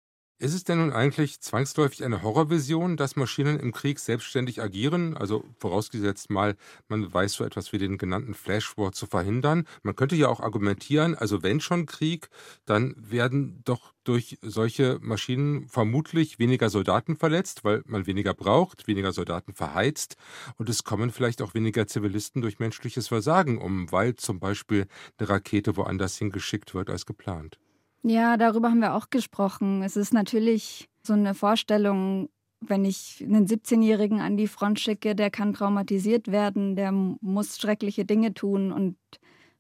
Ist 0.42 0.54
es 0.54 0.64
denn 0.64 0.78
nun 0.78 0.94
eigentlich 0.94 1.42
zwangsläufig 1.42 2.02
eine 2.06 2.24
Horrorvision, 2.24 2.96
dass 2.96 3.18
Maschinen 3.18 3.60
im 3.60 3.74
Krieg 3.74 4.00
selbstständig 4.00 4.62
agieren? 4.62 5.18
Also 5.18 5.44
vorausgesetzt 5.58 6.30
mal, 6.30 6.56
man 6.88 7.14
weiß 7.14 7.34
so 7.34 7.44
etwas 7.44 7.74
wie 7.74 7.78
den 7.78 7.98
genannten 7.98 8.34
Flash 8.34 8.78
War 8.78 8.94
zu 8.94 9.06
verhindern. 9.06 9.68
Man 9.84 9.98
könnte 9.98 10.16
ja 10.16 10.30
auch 10.30 10.40
argumentieren, 10.40 11.14
also 11.14 11.44
wenn 11.44 11.60
schon 11.60 11.88
Krieg, 11.88 12.30
dann 12.66 12.96
werden 12.98 13.60
doch 13.66 13.94
durch 14.06 14.38
solche 14.42 14.98
Maschinen 15.02 15.68
vermutlich 15.68 16.40
weniger 16.40 16.70
Soldaten 16.70 17.18
verletzt, 17.18 17.66
weil 17.66 17.84
man 17.86 18.08
weniger 18.08 18.34
braucht, 18.34 18.88
weniger 18.88 19.12
Soldaten 19.12 19.54
verheizt 19.54 20.16
und 20.56 20.70
es 20.70 20.86
kommen 20.86 21.12
vielleicht 21.12 21.42
auch 21.42 21.54
weniger 21.54 21.86
Zivilisten 21.86 22.42
durch 22.42 22.60
menschliches 22.60 23.10
Versagen 23.10 23.58
um, 23.58 23.92
weil 23.92 24.16
zum 24.16 24.40
Beispiel 24.40 24.88
eine 25.18 25.28
Rakete 25.28 25.76
woanders 25.76 26.18
hingeschickt 26.18 26.74
wird 26.74 26.90
als 26.90 27.06
geplant. 27.06 27.60
Ja, 28.04 28.38
darüber 28.38 28.70
haben 28.70 28.80
wir 28.80 28.96
auch 28.96 29.10
gesprochen. 29.10 29.84
Es 29.84 29.98
ist 29.98 30.14
natürlich 30.14 30.90
so 31.04 31.14
eine 31.14 31.34
Vorstellung, 31.34 32.30
wenn 32.62 32.86
ich 32.86 33.24
einen 33.26 33.46
17-Jährigen 33.46 34.22
an 34.22 34.38
die 34.38 34.48
Front 34.48 34.80
schicke, 34.80 35.16
der 35.16 35.30
kann 35.30 35.54
traumatisiert 35.54 36.30
werden, 36.30 36.76
der 36.76 36.92
muss 36.92 37.58
schreckliche 37.58 38.06
Dinge 38.06 38.34
tun 38.34 38.72
und 38.72 38.98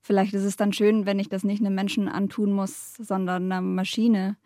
vielleicht 0.01 0.34
ist 0.34 0.43
es 0.43 0.58
dann 0.58 0.74
schön, 0.74 1.05
wenn 1.05 1.19
ich 1.19 1.29
das 1.29 1.43
nicht 1.43 1.62
einem 1.62 1.75
Menschen 1.75 2.08
antun 2.08 2.51
muss, 2.51 2.96
sondern 2.96 3.51
einer 3.51 3.62
Maschine. 3.62 4.38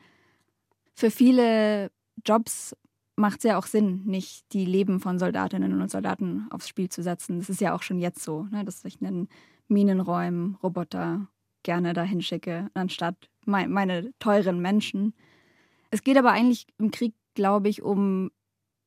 Für 0.93 1.09
viele 1.09 1.91
Jobs 2.25 2.75
macht 3.15 3.39
es 3.39 3.43
ja 3.43 3.57
auch 3.57 3.65
Sinn, 3.65 4.03
nicht 4.05 4.51
die 4.53 4.65
Leben 4.65 4.99
von 4.99 5.19
Soldatinnen 5.19 5.79
und 5.79 5.91
Soldaten 5.91 6.47
aufs 6.49 6.67
Spiel 6.67 6.89
zu 6.89 7.03
setzen. 7.03 7.39
Das 7.39 7.49
ist 7.49 7.61
ja 7.61 7.75
auch 7.75 7.83
schon 7.83 7.99
jetzt 7.99 8.23
so, 8.23 8.43
ne, 8.51 8.65
dass 8.65 8.85
ich 8.85 9.01
einen 9.01 9.29
Minenräumen, 9.67 10.57
Roboter 10.61 11.27
gerne 11.63 11.93
dahin 11.93 12.21
schicke, 12.21 12.69
anstatt 12.73 13.29
mein, 13.45 13.71
meine 13.71 14.13
teuren 14.19 14.61
Menschen. 14.61 15.13
Es 15.91 16.03
geht 16.03 16.17
aber 16.17 16.31
eigentlich 16.31 16.67
im 16.77 16.91
Krieg, 16.91 17.13
glaube 17.33 17.69
ich, 17.69 17.81
um 17.81 18.31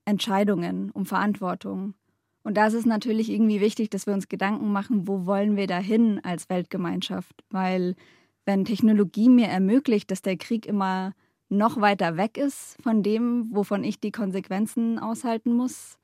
Entscheidungen, 0.04 0.90
um 0.92 1.06
Verantwortung. 1.06 1.95
Und 2.42 2.56
da 2.56 2.66
ist 2.68 2.75
es 2.75 2.87
natürlich 2.87 3.28
irgendwie 3.28 3.61
wichtig, 3.61 3.90
dass 3.90 4.06
wir 4.06 4.14
uns 4.14 4.28
Gedanken 4.28 4.71
machen, 4.71 5.09
wo 5.09 5.26
wollen 5.26 5.56
wir 5.56 5.66
dahin 5.66 6.21
als 6.25 6.49
Weltgemeinschaft? 6.49 7.42
Weil 7.50 7.97
wenn 8.45 8.64
Technologie 8.64 9.28
mir 9.28 9.49
ermöglicht, 9.49 10.11
dass 10.11 10.23
der 10.23 10.37
Krieg 10.37 10.64
immer 10.64 11.12
noch 11.49 11.80
weiter 11.80 12.16
weg 12.16 12.38
ist 12.38 12.76
von 12.83 13.02
dem, 13.02 13.49
wovon 13.50 13.85
ich 13.85 14.00
die 14.00 14.12
Konsequenzen 14.12 14.99
aushalten 14.99 15.52
muss, 15.52 15.99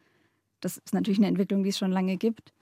das 0.61 0.79
ist 0.79 0.95
natürlich 0.95 1.19
eine 1.19 1.29
Entwicklung, 1.29 1.63
die 1.63 1.71
es 1.71 1.79
schon 1.79 1.93
lange 1.93 2.17
gibt, 2.17 2.53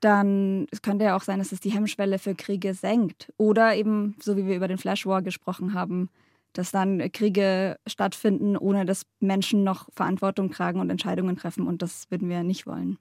dann 0.00 0.66
es 0.70 0.82
könnte 0.82 1.04
ja 1.04 1.16
auch 1.16 1.22
sein, 1.22 1.38
dass 1.38 1.52
es 1.52 1.60
die 1.60 1.70
Hemmschwelle 1.70 2.18
für 2.18 2.34
Kriege 2.34 2.74
senkt. 2.74 3.32
Oder 3.36 3.76
eben, 3.76 4.16
so 4.20 4.36
wie 4.36 4.46
wir 4.46 4.56
über 4.56 4.68
den 4.68 4.78
Flash 4.78 5.06
War 5.06 5.22
gesprochen 5.22 5.74
haben, 5.74 6.08
dass 6.52 6.72
dann 6.72 7.12
Kriege 7.12 7.76
stattfinden, 7.86 8.56
ohne 8.56 8.84
dass 8.84 9.06
Menschen 9.20 9.62
noch 9.62 9.88
Verantwortung 9.92 10.50
tragen 10.50 10.80
und 10.80 10.90
Entscheidungen 10.90 11.36
treffen. 11.36 11.66
Und 11.66 11.82
das 11.82 12.10
würden 12.10 12.28
wir 12.28 12.42
nicht 12.42 12.66
wollen. 12.66 12.98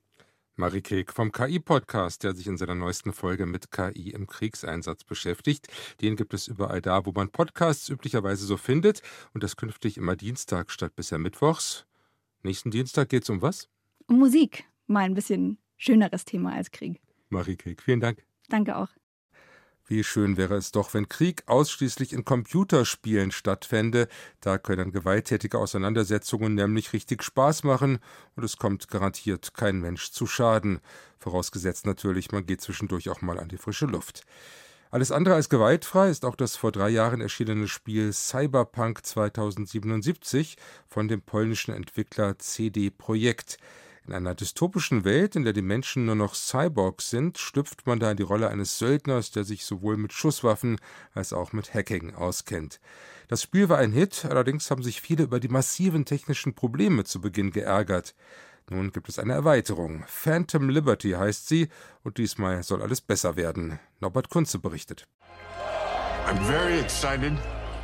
Marie 0.56 0.82
Kek 0.82 1.14
vom 1.14 1.32
KI-Podcast, 1.32 2.24
der 2.24 2.36
sich 2.36 2.46
in 2.46 2.58
seiner 2.58 2.76
neuesten 2.76 3.14
Folge 3.14 3.46
mit 3.46 3.72
KI 3.72 4.10
im 4.10 4.28
Kriegseinsatz 4.28 5.06
beschäftigt. 5.06 5.70
Den 6.02 6.18
gibt 6.18 6.34
es 6.34 6.50
überall 6.50 6.82
da, 6.82 7.06
wo 7.06 7.14
man 7.14 7.30
Podcasts 7.30 7.88
üblicherweise 7.88 8.46
so 8.46 8.58
findet. 8.58 9.02
Und 9.34 9.42
das 9.42 9.56
künftig 9.56 9.98
immer 9.98 10.18
Dienstag 10.18 10.70
statt 10.70 10.96
bisher 10.98 11.18
Mittwochs. 11.18 11.86
Nächsten 12.44 12.72
Dienstag 12.72 13.08
geht 13.08 13.24
es 13.24 13.30
um 13.30 13.42
was? 13.42 13.70
Um 14.08 14.20
Musik. 14.20 14.66
Mal 14.88 15.06
ein 15.06 15.14
bisschen 15.14 15.60
schöneres 15.80 16.26
Thema 16.26 16.54
als 16.54 16.70
Krieg. 16.70 17.02
Marie 17.30 17.56
Krieg, 17.56 17.82
vielen 17.82 18.02
Dank. 18.02 18.24
Danke 18.50 18.76
auch. 18.76 18.90
Wie 19.88 20.04
schön 20.04 20.38
wäre 20.38 20.56
es 20.56 20.72
doch, 20.72 20.94
wenn 20.94 21.10
Krieg 21.10 21.42
ausschließlich 21.48 22.14
in 22.14 22.24
Computerspielen 22.24 23.32
stattfände. 23.32 24.08
Da 24.40 24.60
können 24.60 24.92
gewalttätige 24.92 25.58
Auseinandersetzungen 25.58 26.54
nämlich 26.54 26.94
richtig 26.94 27.24
Spaß 27.24 27.64
machen 27.64 27.98
und 28.36 28.44
es 28.44 28.58
kommt 28.58 28.88
garantiert 28.90 29.56
kein 29.56 29.80
Mensch 29.80 30.12
zu 30.12 30.28
Schaden. 30.28 30.80
Vorausgesetzt 31.18 31.88
natürlich, 31.88 32.32
man 32.32 32.46
geht 32.46 32.62
zwischendurch 32.62 33.10
auch 33.10 33.22
mal 33.22 33.40
an 33.40 33.50
die 33.50 33.58
frische 33.58 33.88
Luft. 33.88 34.22
Alles 34.92 35.12
andere 35.12 35.36
als 35.36 35.50
gewaltfrei 35.50 36.10
ist 36.10 36.24
auch 36.24 36.36
das 36.36 36.56
vor 36.56 36.72
drei 36.72 36.90
Jahren 36.90 37.22
erschienene 37.22 37.68
Spiel 37.68 38.14
Cyberpunk 38.14 39.04
2077 39.04 40.56
von 40.88 41.08
dem 41.08 41.24
polnischen 41.24 41.74
Entwickler 41.74 42.38
CD 42.38 42.92
Projekt. 42.92 43.58
In 44.10 44.16
einer 44.16 44.34
dystopischen 44.34 45.06
Welt, 45.06 45.36
in 45.36 45.44
der 45.44 45.54
die 45.54 45.62
Menschen 45.62 46.08
nur 46.08 46.16
noch 46.16 46.34
Cyborgs 46.34 47.12
sind, 47.12 47.38
schlüpft 47.38 47.86
man 47.86 48.00
da 48.00 48.10
in 48.10 48.18
die 48.18 48.24
Rolle 48.24 48.50
eines 48.50 48.80
Söldners, 48.80 49.30
der 49.30 49.44
sich 49.44 49.66
sowohl 49.66 49.98
mit 49.98 50.14
Schusswaffen 50.14 50.80
als 51.14 51.32
auch 51.32 51.54
mit 51.54 51.76
Hacking 51.76 52.16
auskennt. 52.16 52.80
Das 53.28 53.44
Spiel 53.44 53.70
war 53.70 53.78
ein 53.78 53.92
Hit, 53.92 54.26
allerdings 54.26 54.72
haben 54.72 54.82
sich 54.82 55.00
viele 55.00 55.26
über 55.26 55.40
die 55.40 55.48
massiven 55.48 56.06
technischen 56.06 56.56
Probleme 56.56 57.04
zu 57.04 57.22
Beginn 57.22 57.52
geärgert. 57.52 58.16
Nun 58.72 58.92
gibt 58.92 59.10
es 59.10 59.20
eine 59.20 59.34
Erweiterung. 59.34 60.04
Phantom 60.08 60.70
Liberty 60.70 61.12
heißt 61.12 61.48
sie, 61.48 61.70
und 62.02 62.18
diesmal 62.18 62.64
soll 62.64 62.82
alles 62.82 63.02
besser 63.02 63.36
werden. 63.36 63.78
Norbert 64.00 64.32
Kunze 64.32 64.58
berichtet. 64.58 65.08
I'm 66.26 66.44
very 66.48 66.80
excited 66.80 67.34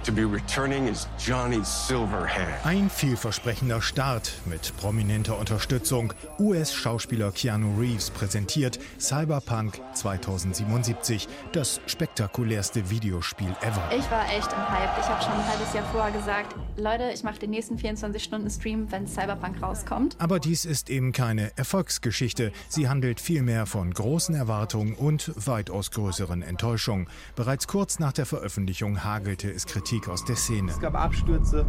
to 0.05 0.11
be 0.11 0.23
returning 0.23 0.87
as 0.87 1.07
Johnny 1.17 1.61
Silverhand. 1.63 2.63
Ein 2.63 2.91
vielversprechender 2.91 3.81
Start 3.81 4.31
mit 4.45 4.71
prominenter 4.77 5.37
Unterstützung. 5.39 6.13
US-Schauspieler 6.39 7.31
Keanu 7.31 7.79
Reeves 7.79 8.11
präsentiert 8.11 8.77
Cyberpunk 8.99 9.81
2077, 9.95 11.27
das 11.53 11.81
spektakulärste 11.87 12.91
Videospiel 12.91 13.49
ever. 13.61 13.89
Ich 13.97 14.09
war 14.11 14.29
echt 14.29 14.51
im 14.51 14.69
Hype. 14.69 14.95
Ich 14.99 15.07
habe 15.07 15.23
schon 15.23 15.33
ein 15.33 15.47
halbes 15.47 15.73
Jahr 15.73 15.85
vorher 15.91 16.11
gesagt, 16.11 16.55
Leute, 16.77 17.09
ich 17.11 17.23
mache 17.23 17.39
den 17.39 17.49
nächsten 17.49 17.77
24 17.79 18.23
Stunden 18.23 18.49
Stream, 18.51 18.91
wenn 18.91 19.07
Cyberpunk 19.07 19.61
rauskommt. 19.61 20.15
Aber 20.19 20.39
dies 20.39 20.65
ist 20.65 20.91
eben 20.91 21.13
keine 21.13 21.51
Erfolgsgeschichte. 21.57 22.51
Sie 22.69 22.87
handelt 22.87 23.19
vielmehr 23.19 23.65
von 23.65 23.91
großen 23.91 24.35
Erwartungen 24.35 24.93
und 24.93 25.31
weitaus 25.47 25.89
größeren 25.89 26.43
Enttäuschungen. 26.43 27.07
Bereits 27.35 27.67
kurz 27.67 27.97
nach 27.97 28.13
der 28.13 28.27
Veröffentlichung 28.27 29.03
hagelte 29.03 29.49
es 29.49 29.65
Kritik 29.65 29.94
Kritik 29.95 30.09
aus 30.09 30.25
der 30.25 30.35
Szene. 30.35 30.71
Es 30.71 30.79
gab 30.79 30.95
Abstürze. 30.95 31.65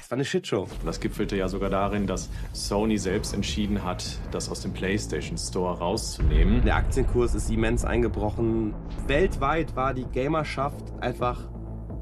Es 0.00 0.10
war 0.10 0.16
eine 0.16 0.24
Shitshow. 0.24 0.68
Das 0.84 1.00
gipfelte 1.00 1.36
ja 1.36 1.48
sogar 1.48 1.68
darin, 1.68 2.06
dass 2.06 2.30
Sony 2.52 2.96
selbst 2.96 3.34
entschieden 3.34 3.82
hat, 3.82 4.04
das 4.30 4.48
aus 4.48 4.60
dem 4.60 4.72
PlayStation 4.72 5.36
Store 5.36 5.78
rauszunehmen. 5.78 6.62
Der 6.64 6.76
Aktienkurs 6.76 7.34
ist 7.34 7.50
immens 7.50 7.84
eingebrochen. 7.84 8.74
Weltweit 9.08 9.74
war 9.74 9.94
die 9.94 10.04
Gamerschaft 10.04 10.84
einfach 11.00 11.40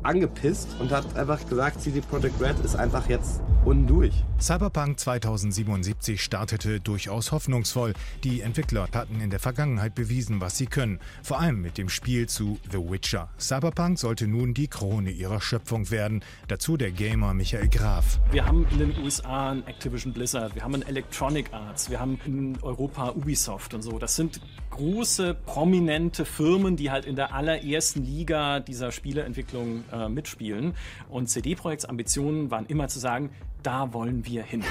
angepisst 0.03 0.69
und 0.81 0.91
hat 0.91 1.17
einfach 1.17 1.47
gesagt, 1.49 1.81
CD 1.81 2.03
Projekt 2.03 2.41
Red 2.41 2.59
ist 2.63 2.77
einfach 2.77 3.09
jetzt 3.09 3.41
unten 3.65 3.87
durch. 3.87 4.13
Cyberpunk 4.41 4.99
2077 4.99 6.21
startete 6.21 6.81
durchaus 6.81 7.33
hoffnungsvoll. 7.33 7.95
Die 8.25 8.41
Entwickler 8.41 8.89
hatten 8.93 9.21
in 9.21 9.31
der 9.31 9.39
Vergangenheit 9.39 9.95
bewiesen, 9.95 10.41
was 10.41 10.59
sie 10.59 10.67
können. 10.67 10.99
Vor 11.23 11.41
allem 11.41 11.61
mit 11.61 11.79
dem 11.79 11.89
Spiel 11.89 12.29
zu 12.29 12.59
The 12.71 12.79
Witcher. 12.79 13.29
Cyberpunk 13.39 13.99
sollte 13.99 14.27
nun 14.27 14.55
die 14.55 14.69
Krone 14.69 15.11
ihrer 15.11 15.41
Schöpfung 15.41 15.91
werden. 15.91 16.25
Dazu 16.49 16.77
der 16.77 16.91
Gamer 16.91 17.35
Michael 17.35 17.69
Graf. 17.69 18.19
Wir 18.31 18.47
haben 18.47 18.67
in 18.73 18.79
den 18.79 18.99
USA 18.99 19.51
ein 19.51 19.67
Activision 19.67 20.13
Blizzard, 20.13 20.55
wir 20.55 20.63
haben 20.63 20.75
ein 20.75 20.83
Electronic 20.83 21.53
Arts, 21.53 21.91
wir 21.91 22.01
haben 22.01 22.19
in 22.27 22.59
Europa 22.63 23.11
Ubisoft 23.11 23.75
und 23.75 23.83
so. 23.83 23.99
Das 23.99 24.17
sind 24.17 24.41
große, 24.71 25.35
prominente 25.35 26.25
Firmen, 26.25 26.77
die 26.77 26.91
halt 26.91 27.05
in 27.05 27.15
der 27.15 27.35
allerersten 27.35 28.05
Liga 28.05 28.61
dieser 28.61 28.91
Spieleentwicklung 28.91 29.85
äh, 29.93 30.09
mitspielen. 30.09 30.75
Und 31.09 31.29
CD 31.29 31.55
Projekts 31.55 31.85
Ambitionen 31.85 32.51
waren 32.51 32.67
immer 32.67 32.89
zu 32.89 32.99
sagen, 32.99 33.31
da 33.63 33.93
wollen 33.93 34.27
wir 34.27 34.43
hin. 34.43 34.65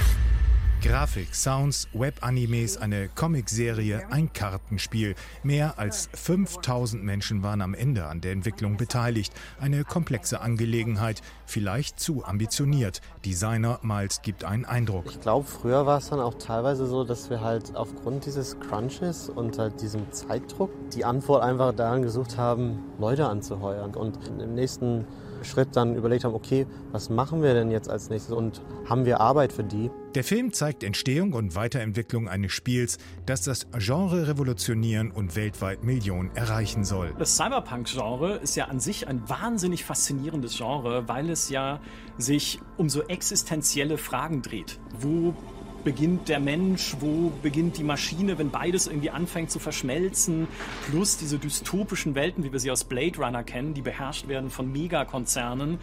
Grafik, 0.82 1.36
Sounds, 1.36 1.88
Web-Animes, 1.94 2.78
eine 2.78 3.08
Comicserie, 3.10 4.02
ein 4.10 4.34
Kartenspiel. 4.34 5.14
Mehr 5.44 5.78
als 5.78 6.10
5000 6.14 7.04
Menschen 7.04 7.44
waren 7.44 7.62
am 7.62 7.76
Ende 7.76 8.08
an 8.08 8.20
der 8.20 8.32
Entwicklung 8.32 8.78
beteiligt. 8.78 9.32
Eine 9.60 9.84
komplexe 9.84 10.42
Angelegenheit, 10.42 11.22
vielleicht 11.46 12.00
zu 12.00 12.26
ambitioniert. 12.26 13.02
Designer 13.24 13.80
Miles 13.84 14.24
gibt 14.24 14.44
einen 14.44 14.66
Eindruck. 14.66 15.06
Ich 15.06 15.22
glaube, 15.22 15.48
früher 15.48 15.86
war 15.86 16.00
es 16.00 16.10
dann 16.10 16.20
auch 16.20 16.34
teilweise 16.34 16.88
so, 16.88 17.04
dass 17.04 17.30
wir 17.30 17.42
halt 17.42 17.76
aufgrund 17.76 18.26
dieses 18.26 18.60
Crunches 18.60 19.30
und 19.30 19.60
halt 19.60 19.82
diesem 19.84 20.12
Zeitdruck 20.12 20.72
die 20.96 21.06
Antwort 21.06 21.44
einfach 21.44 21.76
daran 21.76 22.02
gesucht 22.02 22.40
haben, 22.40 22.80
Leute 22.98 23.28
anzuheuern. 23.28 23.94
Und 23.94 24.18
im 24.28 24.56
nächsten 24.56 25.06
Schritt 25.44 25.76
dann 25.76 25.96
überlegt 25.96 26.24
haben, 26.24 26.34
okay, 26.34 26.66
was 26.92 27.10
machen 27.10 27.42
wir 27.42 27.54
denn 27.54 27.72
jetzt 27.72 27.90
als 27.90 28.10
nächstes 28.10 28.34
und 28.34 28.62
haben 28.88 29.06
wir 29.06 29.20
Arbeit 29.20 29.54
für 29.54 29.64
die? 29.64 29.90
Der 30.16 30.24
Film 30.24 30.52
zeigt 30.52 30.84
Entstehung 30.84 31.34
und 31.34 31.56
Weiterentwicklung 31.56 32.28
eines 32.28 32.52
Spiels, 32.52 32.98
das 33.26 33.44
das 33.44 33.68
Genre 33.78 34.28
revolutionieren 34.28 35.12
und 35.12 35.36
weltweit 35.36 35.84
Millionen 35.84 36.36
erreichen 36.36 36.84
soll. 36.84 37.14
Das 37.18 37.38
Cyberpunk-Genre 37.38 38.36
ist 38.36 38.56
ja 38.56 38.66
an 38.66 38.80
sich 38.80 39.08
ein 39.08 39.28
wahnsinnig 39.30 39.86
faszinierendes 39.86 40.58
Genre, 40.58 41.08
weil 41.08 41.30
es 41.30 41.50
ja 41.50 41.80
sich 42.18 42.60
um 42.78 42.90
so 42.90 43.04
existenzielle 43.04 43.98
Fragen 43.98 44.42
dreht. 44.42 44.80
Wo 45.00 45.34
beginnt 45.84 46.30
der 46.30 46.40
Mensch, 46.40 46.96
wo 47.00 47.32
beginnt 47.42 47.78
die 47.78 47.84
Maschine, 47.84 48.38
wenn 48.38 48.50
beides 48.50 48.88
irgendwie 48.88 49.10
anfängt 49.10 49.52
zu 49.52 49.60
verschmelzen, 49.60 50.48
plus 50.90 51.18
diese 51.18 51.38
dystopischen 51.38 52.16
Welten, 52.16 52.44
wie 52.44 52.52
wir 52.52 52.60
sie 52.60 52.72
aus 52.72 52.84
Blade 52.84 53.18
Runner 53.18 53.44
kennen, 53.44 53.74
die 53.74 53.82
beherrscht 53.82 54.28
werden 54.28 54.50
von 54.50 54.72
Megakonzernen, 54.72 55.80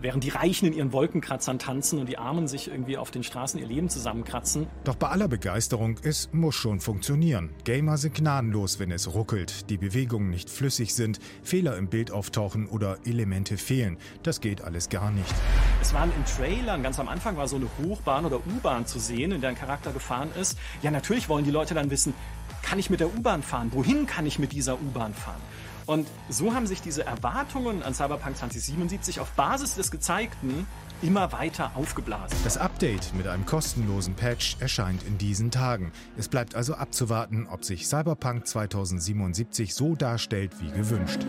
während 0.00 0.24
die 0.24 0.30
Reichen 0.30 0.66
in 0.66 0.72
ihren 0.72 0.92
Wolkenkratzern 0.92 1.58
tanzen 1.58 1.98
und 1.98 2.08
die 2.08 2.18
Armen 2.18 2.48
sich 2.48 2.68
irgendwie 2.68 2.96
auf 2.96 3.10
den 3.10 3.22
Straßen 3.22 3.60
ihr 3.60 3.66
Leben 3.66 3.88
zusammenkratzen. 3.88 4.66
Doch 4.84 4.96
bei 4.96 5.08
aller 5.08 5.28
Begeisterung, 5.28 5.96
es 6.02 6.30
muss 6.32 6.54
schon 6.54 6.80
funktionieren. 6.80 7.50
Gamer 7.64 7.96
sind 7.96 8.14
gnadenlos, 8.14 8.78
wenn 8.78 8.90
es 8.90 9.14
ruckelt, 9.14 9.70
die 9.70 9.76
Bewegungen 9.76 10.30
nicht 10.30 10.50
flüssig 10.50 10.94
sind, 10.94 11.18
Fehler 11.42 11.76
im 11.76 11.88
Bild 11.88 12.10
auftauchen 12.10 12.66
oder 12.66 12.98
Elemente 13.04 13.56
fehlen. 13.56 13.98
Das 14.22 14.40
geht 14.40 14.62
alles 14.62 14.88
gar 14.88 15.10
nicht. 15.10 15.34
Es 15.80 15.92
waren 15.94 16.10
in 16.16 16.24
Trailern, 16.24 16.82
ganz 16.82 16.98
am 16.98 17.08
Anfang 17.08 17.36
war 17.36 17.48
so 17.48 17.56
eine 17.56 17.68
Hochbahn 17.82 18.24
oder 18.24 18.36
U-Bahn 18.36 18.86
zu 18.86 18.98
sehen, 18.98 19.32
in 19.32 19.40
der 19.40 19.50
ein 19.50 19.56
Charakter 19.56 19.92
gefahren 19.92 20.30
ist. 20.40 20.58
Ja, 20.82 20.90
natürlich 20.90 21.28
wollen 21.28 21.44
die 21.44 21.50
Leute 21.50 21.74
dann 21.74 21.90
wissen, 21.90 22.14
kann 22.62 22.78
ich 22.78 22.90
mit 22.90 23.00
der 23.00 23.08
U-Bahn 23.08 23.42
fahren? 23.42 23.70
Wohin 23.72 24.06
kann 24.06 24.26
ich 24.26 24.38
mit 24.38 24.52
dieser 24.52 24.74
U-Bahn 24.74 25.14
fahren? 25.14 25.40
Und 25.88 26.06
so 26.28 26.54
haben 26.54 26.66
sich 26.66 26.82
diese 26.82 27.06
Erwartungen 27.06 27.82
an 27.82 27.94
Cyberpunk 27.94 28.36
2077 28.36 29.20
auf 29.20 29.30
Basis 29.30 29.74
des 29.74 29.90
Gezeigten 29.90 30.66
immer 31.00 31.32
weiter 31.32 31.70
aufgeblasen. 31.76 32.36
Das 32.44 32.58
Update 32.58 33.14
mit 33.14 33.26
einem 33.26 33.46
kostenlosen 33.46 34.14
Patch 34.14 34.58
erscheint 34.60 35.02
in 35.04 35.16
diesen 35.16 35.50
Tagen. 35.50 35.92
Es 36.18 36.28
bleibt 36.28 36.54
also 36.54 36.74
abzuwarten, 36.74 37.46
ob 37.50 37.64
sich 37.64 37.86
Cyberpunk 37.86 38.46
2077 38.46 39.74
so 39.74 39.94
darstellt 39.94 40.52
wie 40.60 40.70
gewünscht. 40.70 41.20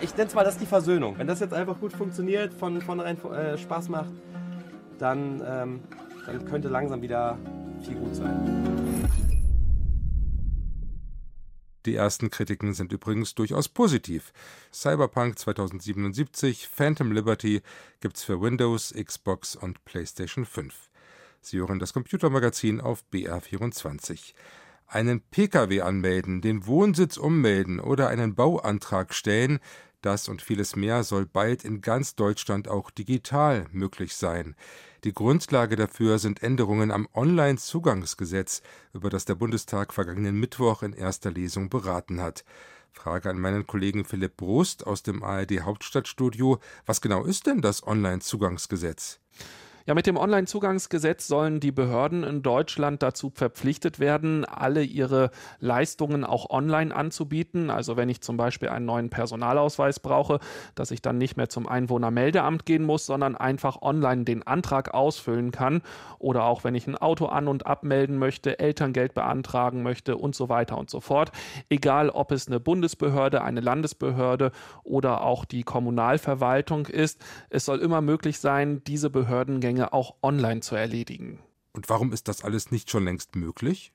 Ich 0.00 0.16
nenne 0.16 0.28
zwar 0.28 0.42
das 0.42 0.58
die 0.58 0.66
Versöhnung. 0.66 1.16
Wenn 1.18 1.28
das 1.28 1.38
jetzt 1.38 1.54
einfach 1.54 1.78
gut 1.78 1.92
funktioniert, 1.92 2.52
von 2.52 2.80
vornherein 2.80 3.16
äh, 3.30 3.58
Spaß 3.58 3.90
macht, 3.90 4.10
dann, 4.98 5.40
ähm, 5.46 5.80
dann 6.26 6.44
könnte 6.46 6.68
langsam 6.68 7.00
wieder 7.00 7.38
viel 7.84 7.94
gut 7.94 8.16
sein. 8.16 8.89
Die 11.90 11.96
ersten 11.96 12.30
Kritiken 12.30 12.72
sind 12.72 12.92
übrigens 12.92 13.34
durchaus 13.34 13.68
positiv. 13.68 14.32
Cyberpunk 14.72 15.36
2077, 15.36 16.68
Phantom 16.68 17.10
Liberty 17.10 17.62
gibt's 17.98 18.22
für 18.22 18.40
Windows, 18.40 18.94
Xbox 18.94 19.56
und 19.56 19.84
PlayStation 19.84 20.46
5. 20.46 20.88
Sie 21.40 21.58
hören 21.58 21.80
das 21.80 21.92
Computermagazin 21.92 22.80
auf 22.80 23.02
BR24. 23.12 24.34
Einen 24.86 25.20
Pkw 25.20 25.80
anmelden, 25.80 26.40
den 26.42 26.64
Wohnsitz 26.68 27.16
ummelden 27.16 27.80
oder 27.80 28.06
einen 28.06 28.36
Bauantrag 28.36 29.12
stellen, 29.12 29.58
das 30.02 30.28
und 30.28 30.42
vieles 30.42 30.76
mehr 30.76 31.04
soll 31.04 31.26
bald 31.26 31.64
in 31.64 31.80
ganz 31.80 32.14
Deutschland 32.14 32.68
auch 32.68 32.90
digital 32.90 33.66
möglich 33.72 34.16
sein. 34.16 34.54
Die 35.04 35.14
Grundlage 35.14 35.76
dafür 35.76 36.18
sind 36.18 36.42
Änderungen 36.42 36.90
am 36.90 37.08
Onlinezugangsgesetz, 37.14 38.62
über 38.92 39.08
das 39.10 39.24
der 39.24 39.34
Bundestag 39.34 39.94
vergangenen 39.94 40.38
Mittwoch 40.38 40.82
in 40.82 40.92
erster 40.92 41.30
Lesung 41.30 41.70
beraten 41.70 42.20
hat. 42.20 42.44
Frage 42.92 43.30
an 43.30 43.40
meinen 43.40 43.66
Kollegen 43.66 44.04
Philipp 44.04 44.36
Brust 44.36 44.86
aus 44.86 45.02
dem 45.02 45.22
ARD 45.22 45.60
Hauptstadtstudio. 45.60 46.58
Was 46.86 47.00
genau 47.00 47.24
ist 47.24 47.46
denn 47.46 47.62
das 47.62 47.86
Onlinezugangsgesetz? 47.86 49.20
Ja, 49.86 49.94
mit 49.94 50.06
dem 50.06 50.18
Onlinezugangsgesetz 50.18 51.26
sollen 51.26 51.58
die 51.58 51.72
Behörden 51.72 52.22
in 52.22 52.42
Deutschland 52.42 53.02
dazu 53.02 53.32
verpflichtet 53.34 53.98
werden, 53.98 54.44
alle 54.44 54.82
ihre 54.82 55.30
Leistungen 55.58 56.24
auch 56.24 56.50
online 56.50 56.94
anzubieten. 56.94 57.70
Also 57.70 57.96
wenn 57.96 58.10
ich 58.10 58.20
zum 58.20 58.36
Beispiel 58.36 58.68
einen 58.68 58.84
neuen 58.84 59.08
Personalausweis 59.08 59.98
brauche, 59.98 60.38
dass 60.74 60.90
ich 60.90 61.00
dann 61.00 61.16
nicht 61.16 61.38
mehr 61.38 61.48
zum 61.48 61.66
Einwohnermeldeamt 61.66 62.66
gehen 62.66 62.84
muss, 62.84 63.06
sondern 63.06 63.36
einfach 63.36 63.80
online 63.80 64.24
den 64.24 64.46
Antrag 64.46 64.92
ausfüllen 64.92 65.50
kann. 65.50 65.80
Oder 66.18 66.44
auch 66.44 66.62
wenn 66.62 66.74
ich 66.74 66.86
ein 66.86 66.96
Auto 66.96 67.26
an- 67.26 67.48
und 67.48 67.66
abmelden 67.66 68.18
möchte, 68.18 68.58
Elterngeld 68.58 69.14
beantragen 69.14 69.82
möchte 69.82 70.18
und 70.18 70.34
so 70.34 70.50
weiter 70.50 70.76
und 70.76 70.90
so 70.90 71.00
fort. 71.00 71.32
Egal, 71.70 72.10
ob 72.10 72.32
es 72.32 72.48
eine 72.48 72.60
Bundesbehörde, 72.60 73.42
eine 73.42 73.60
Landesbehörde 73.60 74.52
oder 74.84 75.22
auch 75.22 75.46
die 75.46 75.62
Kommunalverwaltung 75.62 76.86
ist, 76.86 77.24
es 77.48 77.64
soll 77.64 77.78
immer 77.78 78.02
möglich 78.02 78.38
sein, 78.40 78.82
diese 78.86 79.08
Behördengänge 79.08 79.69
Dinge 79.70 79.92
auch 79.92 80.16
online 80.20 80.62
zu 80.62 80.74
erledigen. 80.74 81.38
Und 81.72 81.88
warum 81.88 82.12
ist 82.12 82.26
das 82.26 82.42
alles 82.42 82.72
nicht 82.72 82.90
schon 82.90 83.04
längst 83.04 83.36
möglich? 83.36 83.92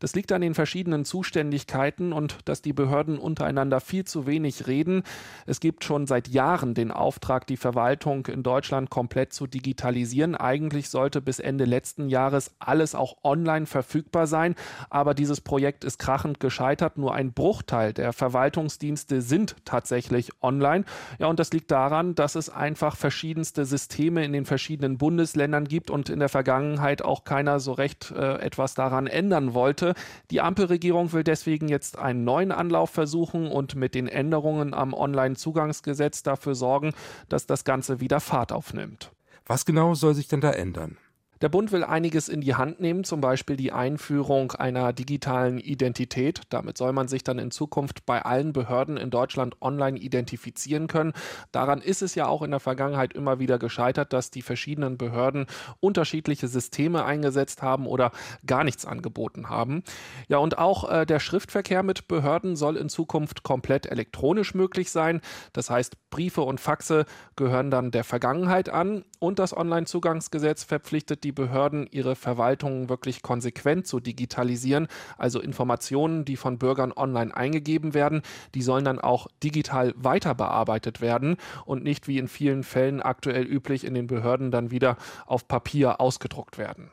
Das 0.00 0.14
liegt 0.14 0.32
an 0.32 0.40
den 0.40 0.54
verschiedenen 0.54 1.04
Zuständigkeiten 1.04 2.12
und 2.12 2.38
dass 2.44 2.62
die 2.62 2.72
Behörden 2.72 3.18
untereinander 3.18 3.80
viel 3.80 4.04
zu 4.04 4.26
wenig 4.26 4.66
reden. 4.66 5.02
Es 5.46 5.60
gibt 5.60 5.84
schon 5.84 6.06
seit 6.06 6.28
Jahren 6.28 6.74
den 6.74 6.90
Auftrag, 6.90 7.46
die 7.46 7.56
Verwaltung 7.56 8.26
in 8.26 8.42
Deutschland 8.42 8.90
komplett 8.90 9.32
zu 9.32 9.46
digitalisieren. 9.46 10.34
Eigentlich 10.34 10.88
sollte 10.88 11.20
bis 11.20 11.38
Ende 11.38 11.64
letzten 11.64 12.08
Jahres 12.08 12.52
alles 12.58 12.94
auch 12.94 13.16
online 13.24 13.66
verfügbar 13.66 14.26
sein, 14.26 14.54
aber 14.90 15.14
dieses 15.14 15.40
Projekt 15.40 15.84
ist 15.84 15.98
krachend 15.98 16.40
gescheitert. 16.40 16.98
Nur 16.98 17.14
ein 17.14 17.32
Bruchteil 17.32 17.92
der 17.92 18.12
Verwaltungsdienste 18.12 19.20
sind 19.20 19.56
tatsächlich 19.64 20.30
online. 20.42 20.84
Ja, 21.18 21.26
und 21.26 21.38
das 21.38 21.52
liegt 21.52 21.70
daran, 21.70 22.14
dass 22.14 22.34
es 22.34 22.50
einfach 22.50 22.96
verschiedenste 22.96 23.64
Systeme 23.64 24.24
in 24.24 24.32
den 24.32 24.44
verschiedenen 24.44 24.98
Bundesländern 24.98 25.66
gibt 25.66 25.90
und 25.90 26.08
in 26.08 26.20
der 26.20 26.28
Vergangenheit 26.28 27.02
auch 27.02 27.24
keiner 27.24 27.60
so 27.60 27.72
recht 27.72 28.10
äh, 28.10 28.36
etwas 28.36 28.74
daran 28.74 29.06
ändern 29.06 29.54
wollte. 29.54 29.87
Die 30.30 30.40
Ampelregierung 30.40 31.12
will 31.12 31.24
deswegen 31.24 31.68
jetzt 31.68 31.98
einen 31.98 32.24
neuen 32.24 32.52
Anlauf 32.52 32.90
versuchen 32.90 33.48
und 33.48 33.74
mit 33.74 33.94
den 33.94 34.08
Änderungen 34.08 34.74
am 34.74 34.94
Onlinezugangsgesetz 34.94 36.22
dafür 36.22 36.54
sorgen, 36.54 36.92
dass 37.28 37.46
das 37.46 37.64
Ganze 37.64 38.00
wieder 38.00 38.20
Fahrt 38.20 38.52
aufnimmt. 38.52 39.12
Was 39.46 39.64
genau 39.64 39.94
soll 39.94 40.14
sich 40.14 40.28
denn 40.28 40.40
da 40.40 40.50
ändern? 40.50 40.98
Der 41.40 41.48
Bund 41.48 41.70
will 41.70 41.84
einiges 41.84 42.28
in 42.28 42.40
die 42.40 42.56
Hand 42.56 42.80
nehmen, 42.80 43.04
zum 43.04 43.20
Beispiel 43.20 43.56
die 43.56 43.72
Einführung 43.72 44.52
einer 44.52 44.92
digitalen 44.92 45.58
Identität. 45.58 46.40
Damit 46.48 46.76
soll 46.76 46.92
man 46.92 47.06
sich 47.06 47.22
dann 47.22 47.38
in 47.38 47.50
Zukunft 47.50 48.04
bei 48.06 48.22
allen 48.22 48.52
Behörden 48.52 48.96
in 48.96 49.10
Deutschland 49.10 49.56
online 49.60 49.98
identifizieren 49.98 50.88
können. 50.88 51.12
Daran 51.52 51.80
ist 51.80 52.02
es 52.02 52.14
ja 52.16 52.26
auch 52.26 52.42
in 52.42 52.50
der 52.50 52.60
Vergangenheit 52.60 53.12
immer 53.12 53.38
wieder 53.38 53.58
gescheitert, 53.58 54.12
dass 54.12 54.30
die 54.30 54.42
verschiedenen 54.42 54.98
Behörden 54.98 55.46
unterschiedliche 55.80 56.48
Systeme 56.48 57.04
eingesetzt 57.04 57.62
haben 57.62 57.86
oder 57.86 58.10
gar 58.44 58.64
nichts 58.64 58.84
angeboten 58.84 59.48
haben. 59.48 59.84
Ja, 60.28 60.38
und 60.38 60.58
auch 60.58 60.90
äh, 60.90 61.06
der 61.06 61.20
Schriftverkehr 61.20 61.82
mit 61.82 62.08
Behörden 62.08 62.56
soll 62.56 62.76
in 62.76 62.88
Zukunft 62.88 63.44
komplett 63.44 63.86
elektronisch 63.86 64.54
möglich 64.54 64.90
sein. 64.90 65.20
Das 65.52 65.70
heißt, 65.70 66.10
Briefe 66.10 66.42
und 66.42 66.60
Faxe 66.60 67.04
gehören 67.36 67.70
dann 67.70 67.90
der 67.90 68.04
Vergangenheit 68.04 68.68
an 68.68 69.04
und 69.20 69.38
das 69.38 69.56
Onlinezugangsgesetz 69.56 70.64
verpflichtet 70.64 71.24
die 71.24 71.27
die 71.28 71.32
Behörden, 71.32 71.86
ihre 71.90 72.16
Verwaltungen 72.16 72.88
wirklich 72.88 73.20
konsequent 73.20 73.86
zu 73.86 74.00
digitalisieren. 74.00 74.88
Also 75.18 75.40
Informationen, 75.40 76.24
die 76.24 76.36
von 76.36 76.56
Bürgern 76.56 76.90
online 76.90 77.36
eingegeben 77.36 77.92
werden, 77.92 78.22
die 78.54 78.62
sollen 78.62 78.86
dann 78.86 78.98
auch 78.98 79.26
digital 79.44 79.92
weiter 79.94 80.34
bearbeitet 80.34 81.02
werden 81.02 81.36
und 81.66 81.84
nicht 81.84 82.08
wie 82.08 82.16
in 82.16 82.28
vielen 82.28 82.64
Fällen 82.64 83.02
aktuell 83.02 83.44
üblich 83.44 83.84
in 83.84 83.92
den 83.92 84.06
Behörden 84.06 84.50
dann 84.50 84.70
wieder 84.70 84.96
auf 85.26 85.46
Papier 85.46 86.00
ausgedruckt 86.00 86.56
werden. 86.56 86.90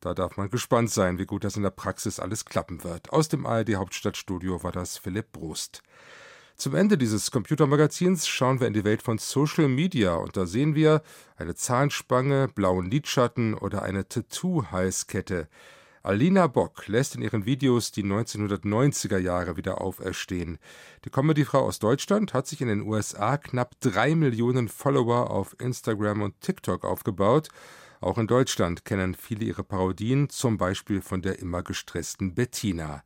Da 0.00 0.12
darf 0.12 0.36
man 0.36 0.50
gespannt 0.50 0.90
sein, 0.90 1.18
wie 1.18 1.24
gut 1.24 1.44
das 1.44 1.56
in 1.56 1.62
der 1.62 1.70
Praxis 1.70 2.20
alles 2.20 2.44
klappen 2.44 2.84
wird. 2.84 3.10
Aus 3.10 3.28
dem 3.28 3.46
ARD 3.46 3.76
Hauptstadtstudio 3.76 4.62
war 4.62 4.72
das 4.72 4.98
Philipp 4.98 5.32
Brust. 5.32 5.82
Zum 6.62 6.76
Ende 6.76 6.96
dieses 6.96 7.32
Computermagazins 7.32 8.28
schauen 8.28 8.60
wir 8.60 8.68
in 8.68 8.72
die 8.72 8.84
Welt 8.84 9.02
von 9.02 9.18
Social 9.18 9.66
Media 9.66 10.14
und 10.14 10.36
da 10.36 10.46
sehen 10.46 10.76
wir 10.76 11.02
eine 11.36 11.56
Zahnspange, 11.56 12.46
blauen 12.54 12.88
Lidschatten 12.88 13.54
oder 13.54 13.82
eine 13.82 14.06
Tattoo-Halskette. 14.06 15.48
Alina 16.04 16.46
Bock 16.46 16.86
lässt 16.86 17.16
in 17.16 17.22
ihren 17.22 17.46
Videos 17.46 17.90
die 17.90 18.04
1990er 18.04 19.18
Jahre 19.18 19.56
wieder 19.56 19.80
auferstehen. 19.80 20.58
Die 21.04 21.10
Comedyfrau 21.10 21.62
aus 21.62 21.80
Deutschland 21.80 22.32
hat 22.32 22.46
sich 22.46 22.60
in 22.60 22.68
den 22.68 22.82
USA 22.82 23.38
knapp 23.38 23.72
drei 23.80 24.14
Millionen 24.14 24.68
Follower 24.68 25.32
auf 25.32 25.56
Instagram 25.58 26.22
und 26.22 26.40
TikTok 26.42 26.84
aufgebaut 26.84 27.48
Auch 28.00 28.18
in 28.18 28.28
Deutschland 28.28 28.84
kennen 28.84 29.16
viele 29.16 29.44
ihre 29.46 29.64
Parodien, 29.64 30.28
zum 30.28 30.58
Beispiel 30.58 31.02
von 31.02 31.22
der 31.22 31.40
immer 31.40 31.64
gestressten 31.64 32.36
Bettina. 32.36 33.02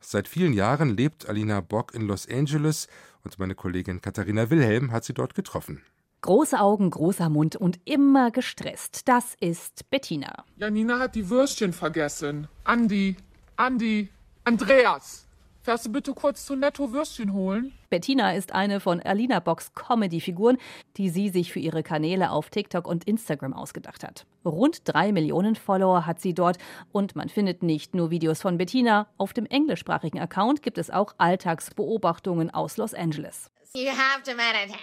Seit 0.00 0.28
vielen 0.28 0.52
Jahren 0.52 0.96
lebt 0.96 1.28
Alina 1.28 1.60
Bock 1.60 1.94
in 1.94 2.02
Los 2.02 2.28
Angeles 2.28 2.88
und 3.24 3.38
meine 3.38 3.54
Kollegin 3.54 4.00
Katharina 4.00 4.50
Wilhelm 4.50 4.90
hat 4.92 5.04
sie 5.04 5.14
dort 5.14 5.34
getroffen. 5.34 5.82
Große 6.20 6.58
Augen, 6.58 6.90
großer 6.90 7.28
Mund 7.28 7.54
und 7.54 7.78
immer 7.84 8.32
gestresst. 8.32 9.06
Das 9.06 9.36
ist 9.38 9.88
Bettina. 9.88 10.44
Janina 10.56 10.98
hat 10.98 11.14
die 11.14 11.30
Würstchen 11.30 11.72
vergessen. 11.72 12.48
Andi, 12.64 13.16
Andi, 13.56 14.08
Andreas. 14.42 15.27
Fährst 15.68 15.84
du 15.84 15.92
bitte 15.92 16.14
kurz 16.14 16.46
zu 16.46 16.56
Netto 16.56 16.92
Würstchen 16.94 17.34
holen? 17.34 17.78
Bettina 17.90 18.32
ist 18.32 18.52
eine 18.52 18.80
von 18.80 19.02
Alina 19.02 19.38
Bocks 19.38 19.74
Comedy-Figuren, 19.74 20.56
die 20.96 21.10
sie 21.10 21.28
sich 21.28 21.52
für 21.52 21.58
ihre 21.58 21.82
Kanäle 21.82 22.30
auf 22.30 22.48
TikTok 22.48 22.86
und 22.88 23.04
Instagram 23.04 23.52
ausgedacht 23.52 24.02
hat. 24.02 24.24
Rund 24.46 24.80
drei 24.84 25.12
Millionen 25.12 25.56
Follower 25.56 26.06
hat 26.06 26.22
sie 26.22 26.32
dort 26.32 26.56
und 26.90 27.16
man 27.16 27.28
findet 27.28 27.62
nicht 27.62 27.94
nur 27.94 28.10
Videos 28.10 28.40
von 28.40 28.56
Bettina. 28.56 29.08
Auf 29.18 29.34
dem 29.34 29.44
englischsprachigen 29.44 30.18
Account 30.18 30.62
gibt 30.62 30.78
es 30.78 30.88
auch 30.88 31.14
Alltagsbeobachtungen 31.18 32.48
aus 32.48 32.78
Los 32.78 32.94
Angeles. 32.94 33.50
You 33.74 33.90
have 33.90 34.22
to 34.22 34.34
meditate. 34.34 34.78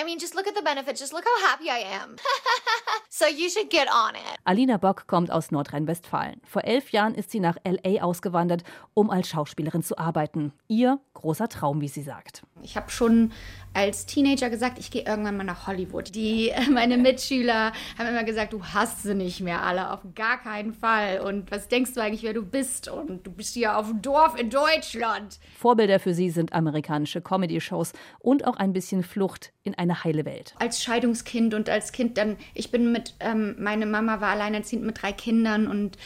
I 0.00 0.04
mean, 0.06 0.16
just 0.18 0.34
look 0.34 0.46
at 0.46 0.56
the 0.56 0.62
benefits. 0.64 1.00
Just 1.00 1.12
look 1.12 1.26
how 1.26 1.50
happy 1.50 1.66
I 1.66 1.84
am. 2.02 2.16
so 3.12 3.26
you 3.26 3.50
should 3.50 3.68
get 3.70 3.88
on 3.88 4.14
it. 4.14 4.38
Alina 4.44 4.76
Bock 4.76 5.06
kommt 5.08 5.30
aus 5.30 5.50
Nordrhein-Westfalen. 5.50 6.40
Vor 6.44 6.64
elf 6.64 6.90
Jahren 6.90 7.14
ist 7.14 7.30
sie 7.30 7.40
nach 7.40 7.56
LA 7.64 8.02
ausgewandert, 8.02 8.62
um 8.94 9.10
als 9.10 9.28
Schauspielerin 9.28 9.82
zu 9.82 9.98
arbeiten. 9.98 10.52
Ihr 10.68 11.00
großer 11.14 11.48
Traum, 11.48 11.80
wie 11.80 11.88
sie 11.88 12.02
sagt. 12.02 12.42
Ich 12.62 12.76
habe 12.76 12.90
schon 12.90 13.32
als 13.74 14.06
Teenager 14.06 14.50
gesagt, 14.50 14.78
ich 14.78 14.90
gehe 14.90 15.04
irgendwann 15.04 15.36
mal 15.36 15.44
nach 15.44 15.66
Hollywood. 15.66 16.14
Die, 16.14 16.52
meine 16.70 16.96
Mitschüler 16.96 17.72
haben 17.98 18.08
immer 18.08 18.24
gesagt, 18.24 18.52
du 18.52 18.64
hast 18.64 19.02
sie 19.02 19.14
nicht 19.14 19.40
mehr 19.40 19.62
alle, 19.62 19.92
auf 19.92 20.00
gar 20.14 20.40
keinen 20.40 20.72
Fall. 20.72 21.20
Und 21.20 21.50
was 21.50 21.68
denkst 21.68 21.94
du 21.94 22.00
eigentlich, 22.00 22.22
wer 22.22 22.34
du 22.34 22.42
bist? 22.42 22.88
Und 22.88 23.26
du 23.26 23.32
bist 23.32 23.54
hier 23.54 23.76
auf 23.76 23.88
dem 23.88 24.02
Dorf 24.02 24.38
in 24.38 24.50
Deutschland. 24.50 25.38
Vorbilder 25.58 26.00
für 26.00 26.14
sie 26.14 26.30
sind 26.30 26.52
amerikanische 26.52 27.20
Comedy-Shows 27.20 27.92
und 28.18 28.46
auch 28.46 28.56
ein 28.56 28.72
bisschen 28.72 29.02
Flucht 29.02 29.52
in 29.62 29.74
eine 29.74 30.04
heile 30.04 30.24
Welt. 30.24 30.54
Als 30.58 30.82
Scheidungskind 30.82 31.54
und 31.54 31.68
als 31.68 31.92
Kind 31.92 32.18
dann, 32.18 32.36
ich 32.54 32.70
bin 32.70 32.92
mit, 32.92 32.99
ähm, 33.20 33.56
meine 33.58 33.86
Mama 33.86 34.20
war 34.20 34.30
alleinerziehend 34.30 34.84
mit 34.84 35.02
drei 35.02 35.12
Kindern 35.12 35.66
und 35.66 35.98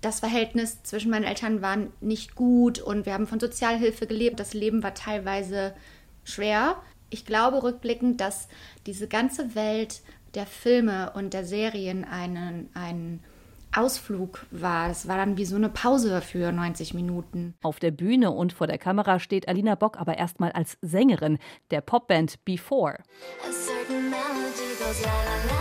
das 0.00 0.20
Verhältnis 0.20 0.82
zwischen 0.82 1.10
meinen 1.10 1.24
Eltern 1.24 1.60
war 1.60 1.76
nicht 2.00 2.34
gut 2.34 2.80
und 2.80 3.04
wir 3.06 3.12
haben 3.12 3.26
von 3.26 3.40
Sozialhilfe 3.40 4.06
gelebt. 4.06 4.40
Das 4.40 4.54
Leben 4.54 4.82
war 4.82 4.94
teilweise 4.94 5.74
schwer 6.24 6.76
ich 7.10 7.26
glaube 7.26 7.62
rückblickend, 7.62 8.20
dass 8.20 8.48
diese 8.86 9.08
ganze 9.08 9.54
Welt 9.54 10.00
der 10.34 10.46
Filme 10.46 11.12
und 11.14 11.34
der 11.34 11.44
Serien 11.44 12.04
einen, 12.04 12.70
einen 12.74 13.22
Ausflug 13.74 14.46
war. 14.50 14.90
Es 14.90 15.06
war 15.06 15.16
dann 15.16 15.36
wie 15.36 15.44
so 15.44 15.56
eine 15.56 15.68
Pause 15.68 16.20
für 16.20 16.50
90 16.52 16.94
Minuten. 16.94 17.54
Auf 17.62 17.78
der 17.78 17.90
Bühne 17.90 18.30
und 18.30 18.52
vor 18.52 18.66
der 18.66 18.78
Kamera 18.78 19.18
steht 19.18 19.48
Alina 19.48 19.74
Bock 19.74 19.98
aber 19.98 20.18
erstmal 20.18 20.52
als 20.52 20.78
Sängerin 20.80 21.38
der 21.70 21.80
Popband 21.80 22.44
Before. 22.44 22.98
A 23.46 23.52
certain 23.52 24.10
melody 24.10 24.76
goes 24.78 25.04
la 25.04 25.10
la 25.12 25.52
la 25.52 25.54
la. 25.54 25.59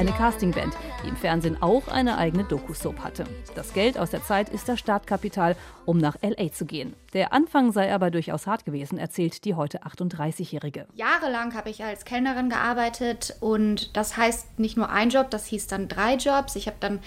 Eine 0.00 0.12
Castingband, 0.12 0.74
die 1.04 1.10
im 1.10 1.16
Fernsehen 1.16 1.60
auch 1.60 1.86
eine 1.88 2.16
eigene 2.16 2.44
Doku-Soap 2.44 3.00
hatte. 3.00 3.24
Das 3.54 3.74
Geld 3.74 3.98
aus 3.98 4.08
der 4.08 4.24
Zeit 4.24 4.48
ist 4.48 4.66
das 4.66 4.78
Startkapital, 4.78 5.56
um 5.84 5.98
nach 5.98 6.16
LA 6.22 6.52
zu 6.52 6.64
gehen. 6.64 6.94
Der 7.12 7.34
Anfang 7.34 7.70
sei 7.70 7.92
aber 7.92 8.10
durchaus 8.10 8.46
hart 8.46 8.64
gewesen, 8.64 8.96
erzählt 8.96 9.44
die 9.44 9.56
heute 9.56 9.82
38-Jährige. 9.82 10.86
Jahrelang 10.94 11.54
habe 11.54 11.68
ich 11.68 11.84
als 11.84 12.06
Kellnerin 12.06 12.48
gearbeitet 12.48 13.36
und 13.40 13.94
das 13.94 14.16
heißt 14.16 14.58
nicht 14.58 14.78
nur 14.78 14.88
ein 14.88 15.10
Job, 15.10 15.28
das 15.30 15.44
hieß 15.44 15.66
dann 15.66 15.86
drei 15.86 16.14
Jobs. 16.14 16.56
Ich 16.56 16.66
habe 16.66 16.78
dann 16.80 17.00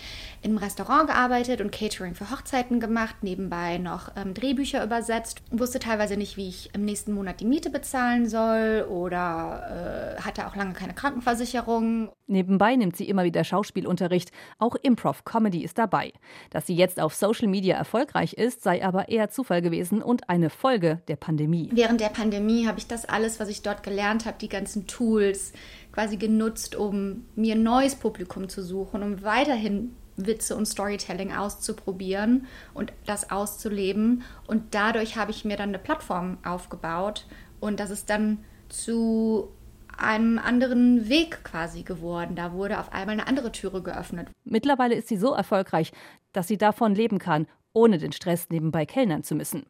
im 0.44 0.58
Restaurant 0.58 1.08
gearbeitet 1.08 1.62
und 1.62 1.72
Catering 1.72 2.16
für 2.16 2.30
Hochzeiten 2.30 2.80
gemacht, 2.80 3.16
nebenbei 3.22 3.78
noch 3.78 4.12
ähm, 4.16 4.34
Drehbücher 4.34 4.84
übersetzt, 4.84 5.42
wusste 5.52 5.80
teilweise 5.80 6.18
nicht, 6.18 6.38
wie 6.38 6.50
ich 6.50 6.70
im 6.74 6.84
nächsten 6.84 7.14
Monat 7.14 7.40
die 7.40 7.46
Miete 7.46 7.70
bezahlen 7.70 8.28
soll 8.28 8.86
oder 8.90 10.18
äh, 10.18 10.22
hatte 10.22 10.46
auch 10.46 10.56
lange 10.56 10.74
keine 10.74 10.94
Krankenversicherung. 10.94 12.12
Nebenbei 12.28 12.76
nimmt 12.76 12.96
sie 12.98 13.08
immer 13.08 13.24
wieder 13.24 13.44
Schauspielunterricht, 13.44 14.32
auch 14.60 14.76
Improv-Comedy 14.76 15.64
ist 15.64 15.78
dabei. 15.78 16.12
Dass 16.50 16.68
sie 16.68 16.76
jetzt 16.76 17.00
auf 17.00 17.16
Social 17.16 17.48
Media 17.48 17.78
erfolgreich 17.78 18.34
ist, 18.34 18.64
sei 18.64 18.86
aber 18.86 19.10
eher 19.10 19.30
Zufall 19.30 19.62
gewesen 19.62 20.02
und 20.02 20.30
eine 20.30 20.50
Folge 20.50 21.02
der 21.08 21.16
Pandemie. 21.16 21.70
Während 21.72 22.02
der 22.02 22.10
Pandemie 22.10 22.68
habe 22.68 22.80
ich 22.80 22.88
das 22.88 23.06
alles, 23.06 23.40
was 23.40 23.50
ich 23.50 23.62
dort 23.62 23.84
gelernt 23.84 24.26
habe, 24.26 24.38
die 24.40 24.50
ganzen 24.50 24.88
Tools 24.88 25.54
quasi 25.94 26.18
genutzt, 26.18 26.76
um 26.76 27.26
mir 27.36 27.56
ein 27.56 27.64
neues 27.64 27.96
Publikum 27.96 28.50
zu 28.50 28.62
suchen, 28.62 29.04
um 29.04 29.24
weiterhin 29.24 29.96
Witze 30.16 30.56
und 30.56 30.66
Storytelling 30.66 31.34
auszuprobieren 31.34 32.48
und 32.74 32.94
das 33.06 33.32
auszuleben. 33.32 34.24
Und 34.48 34.76
dadurch 34.76 35.18
habe 35.18 35.32
ich 35.32 35.46
mir 35.46 35.58
dann 35.58 35.70
eine 35.70 35.80
Plattform 35.80 36.38
aufgebaut 36.44 37.26
und 37.60 37.80
das 37.80 37.90
ist 37.90 38.10
dann 38.10 38.44
zu 38.70 39.50
einem 39.98 40.40
anderen 40.40 41.08
Weg 41.10 41.44
quasi 41.44 41.84
geworden. 41.84 42.36
Da 42.36 42.54
wurde 42.54 42.80
auf 42.80 42.92
einmal 42.92 43.14
eine 43.14 43.28
andere 43.28 43.52
Türe 43.52 43.82
geöffnet. 43.82 44.28
Mittlerweile 44.44 44.96
ist 44.96 45.08
sie 45.08 45.18
so 45.18 45.34
erfolgreich, 45.34 45.92
dass 46.32 46.48
sie 46.48 46.58
davon 46.58 46.96
leben 46.96 47.20
kann, 47.20 47.48
ohne 47.74 47.98
den 47.98 48.12
Stress 48.12 48.50
nebenbei 48.50 48.86
kellnern 48.86 49.24
zu 49.24 49.36
müssen. 49.36 49.66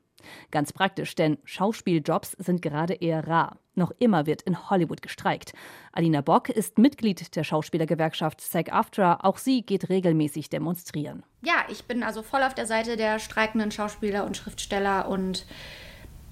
Ganz 0.52 0.72
praktisch, 0.72 1.16
denn 1.16 1.38
Schauspieljobs 1.44 2.32
sind 2.32 2.62
gerade 2.62 2.94
eher 2.94 3.28
rar. 3.28 3.58
Noch 3.76 3.92
immer 4.00 4.26
wird 4.26 4.44
in 4.44 4.70
Hollywood 4.70 5.02
gestreikt. 5.02 5.54
Alina 5.92 6.22
Bock 6.22 6.50
ist 6.50 6.78
Mitglied 6.78 7.36
der 7.36 7.44
Schauspielergewerkschaft 7.44 8.42
SAG-AFTRA. 8.42 9.20
Auch 9.24 9.38
sie 9.38 9.64
geht 9.64 9.90
regelmäßig 9.90 10.50
demonstrieren. 10.50 11.24
Ja, 11.44 11.66
ich 11.70 11.86
bin 11.86 12.04
also 12.04 12.22
voll 12.22 12.44
auf 12.44 12.54
der 12.54 12.66
Seite 12.66 12.98
der 12.98 13.20
streikenden 13.20 13.72
Schauspieler 13.72 14.26
und 14.26 14.38
Schriftsteller 14.38 15.08
und 15.10 15.46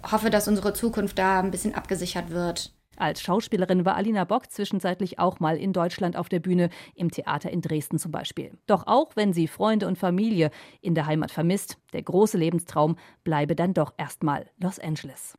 hoffe, 0.10 0.30
dass 0.30 0.47
unsere 0.47 0.73
Zukunft 0.73 1.17
da 1.17 1.39
ein 1.39 1.51
bisschen 1.51 1.75
abgesichert 1.75 2.30
wird. 2.30 2.71
Als 2.97 3.21
Schauspielerin 3.21 3.84
war 3.84 3.95
Alina 3.95 4.25
Bock 4.25 4.51
zwischenzeitlich 4.51 5.17
auch 5.17 5.39
mal 5.39 5.58
in 5.58 5.73
Deutschland 5.73 6.15
auf 6.15 6.30
der 6.30 6.39
Bühne, 6.39 6.69
im 6.93 7.10
Theater 7.10 7.49
in 7.49 7.62
Dresden 7.62 7.97
zum 7.97 8.12
Beispiel. 8.12 8.51
Doch 8.67 8.86
auch 8.86 9.15
wenn 9.15 9.34
sie 9.34 9.47
Freunde 9.47 9.88
und 9.88 9.97
Familie 9.97 10.51
in 10.82 10.93
der 10.93 11.08
Heimat 11.08 11.32
vermisst, 11.32 11.80
der 11.93 12.04
große 12.04 12.38
Lebenstraum 12.38 12.97
bleibe 13.23 13.56
dann 13.56 13.73
doch 13.73 13.93
erstmal 13.97 14.45
Los 14.60 14.77
Angeles. 14.77 15.36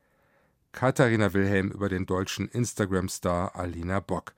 Katharina 0.73 1.33
Wilhelm 1.33 1.71
über 1.71 1.89
den 1.89 2.07
deutschen 2.07 2.49
Instagram-Star 2.49 3.55
Alina 3.55 4.01
Bock. 4.01 4.35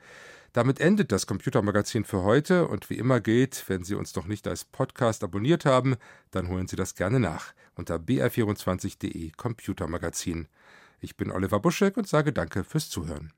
Damit 0.53 0.79
endet 0.79 1.11
das 1.11 1.27
Computermagazin 1.27 2.05
für 2.05 2.23
heute 2.23 2.69
und 2.69 2.89
wie 2.91 2.99
immer 2.99 3.21
gilt, 3.21 3.65
wenn 3.69 3.83
Sie 3.83 3.95
uns 3.95 4.15
noch 4.15 4.27
nicht 4.27 4.47
als 4.47 4.65
Podcast 4.65 5.25
abonniert 5.25 5.65
haben, 5.65 5.97
dann 6.31 6.49
holen 6.49 6.69
Sie 6.69 6.77
das 6.77 6.95
gerne 6.95 7.19
nach 7.19 7.55
unter 7.75 7.97
br24.de 7.97 9.33
Computermagazin. 9.33 10.47
Ich 11.01 11.17
bin 11.17 11.33
Oliver 11.33 11.61
Buschek 11.61 11.97
und 11.97 12.07
sage 12.07 12.33
danke 12.33 12.65
fürs 12.65 12.89
Zuhören. 12.89 13.33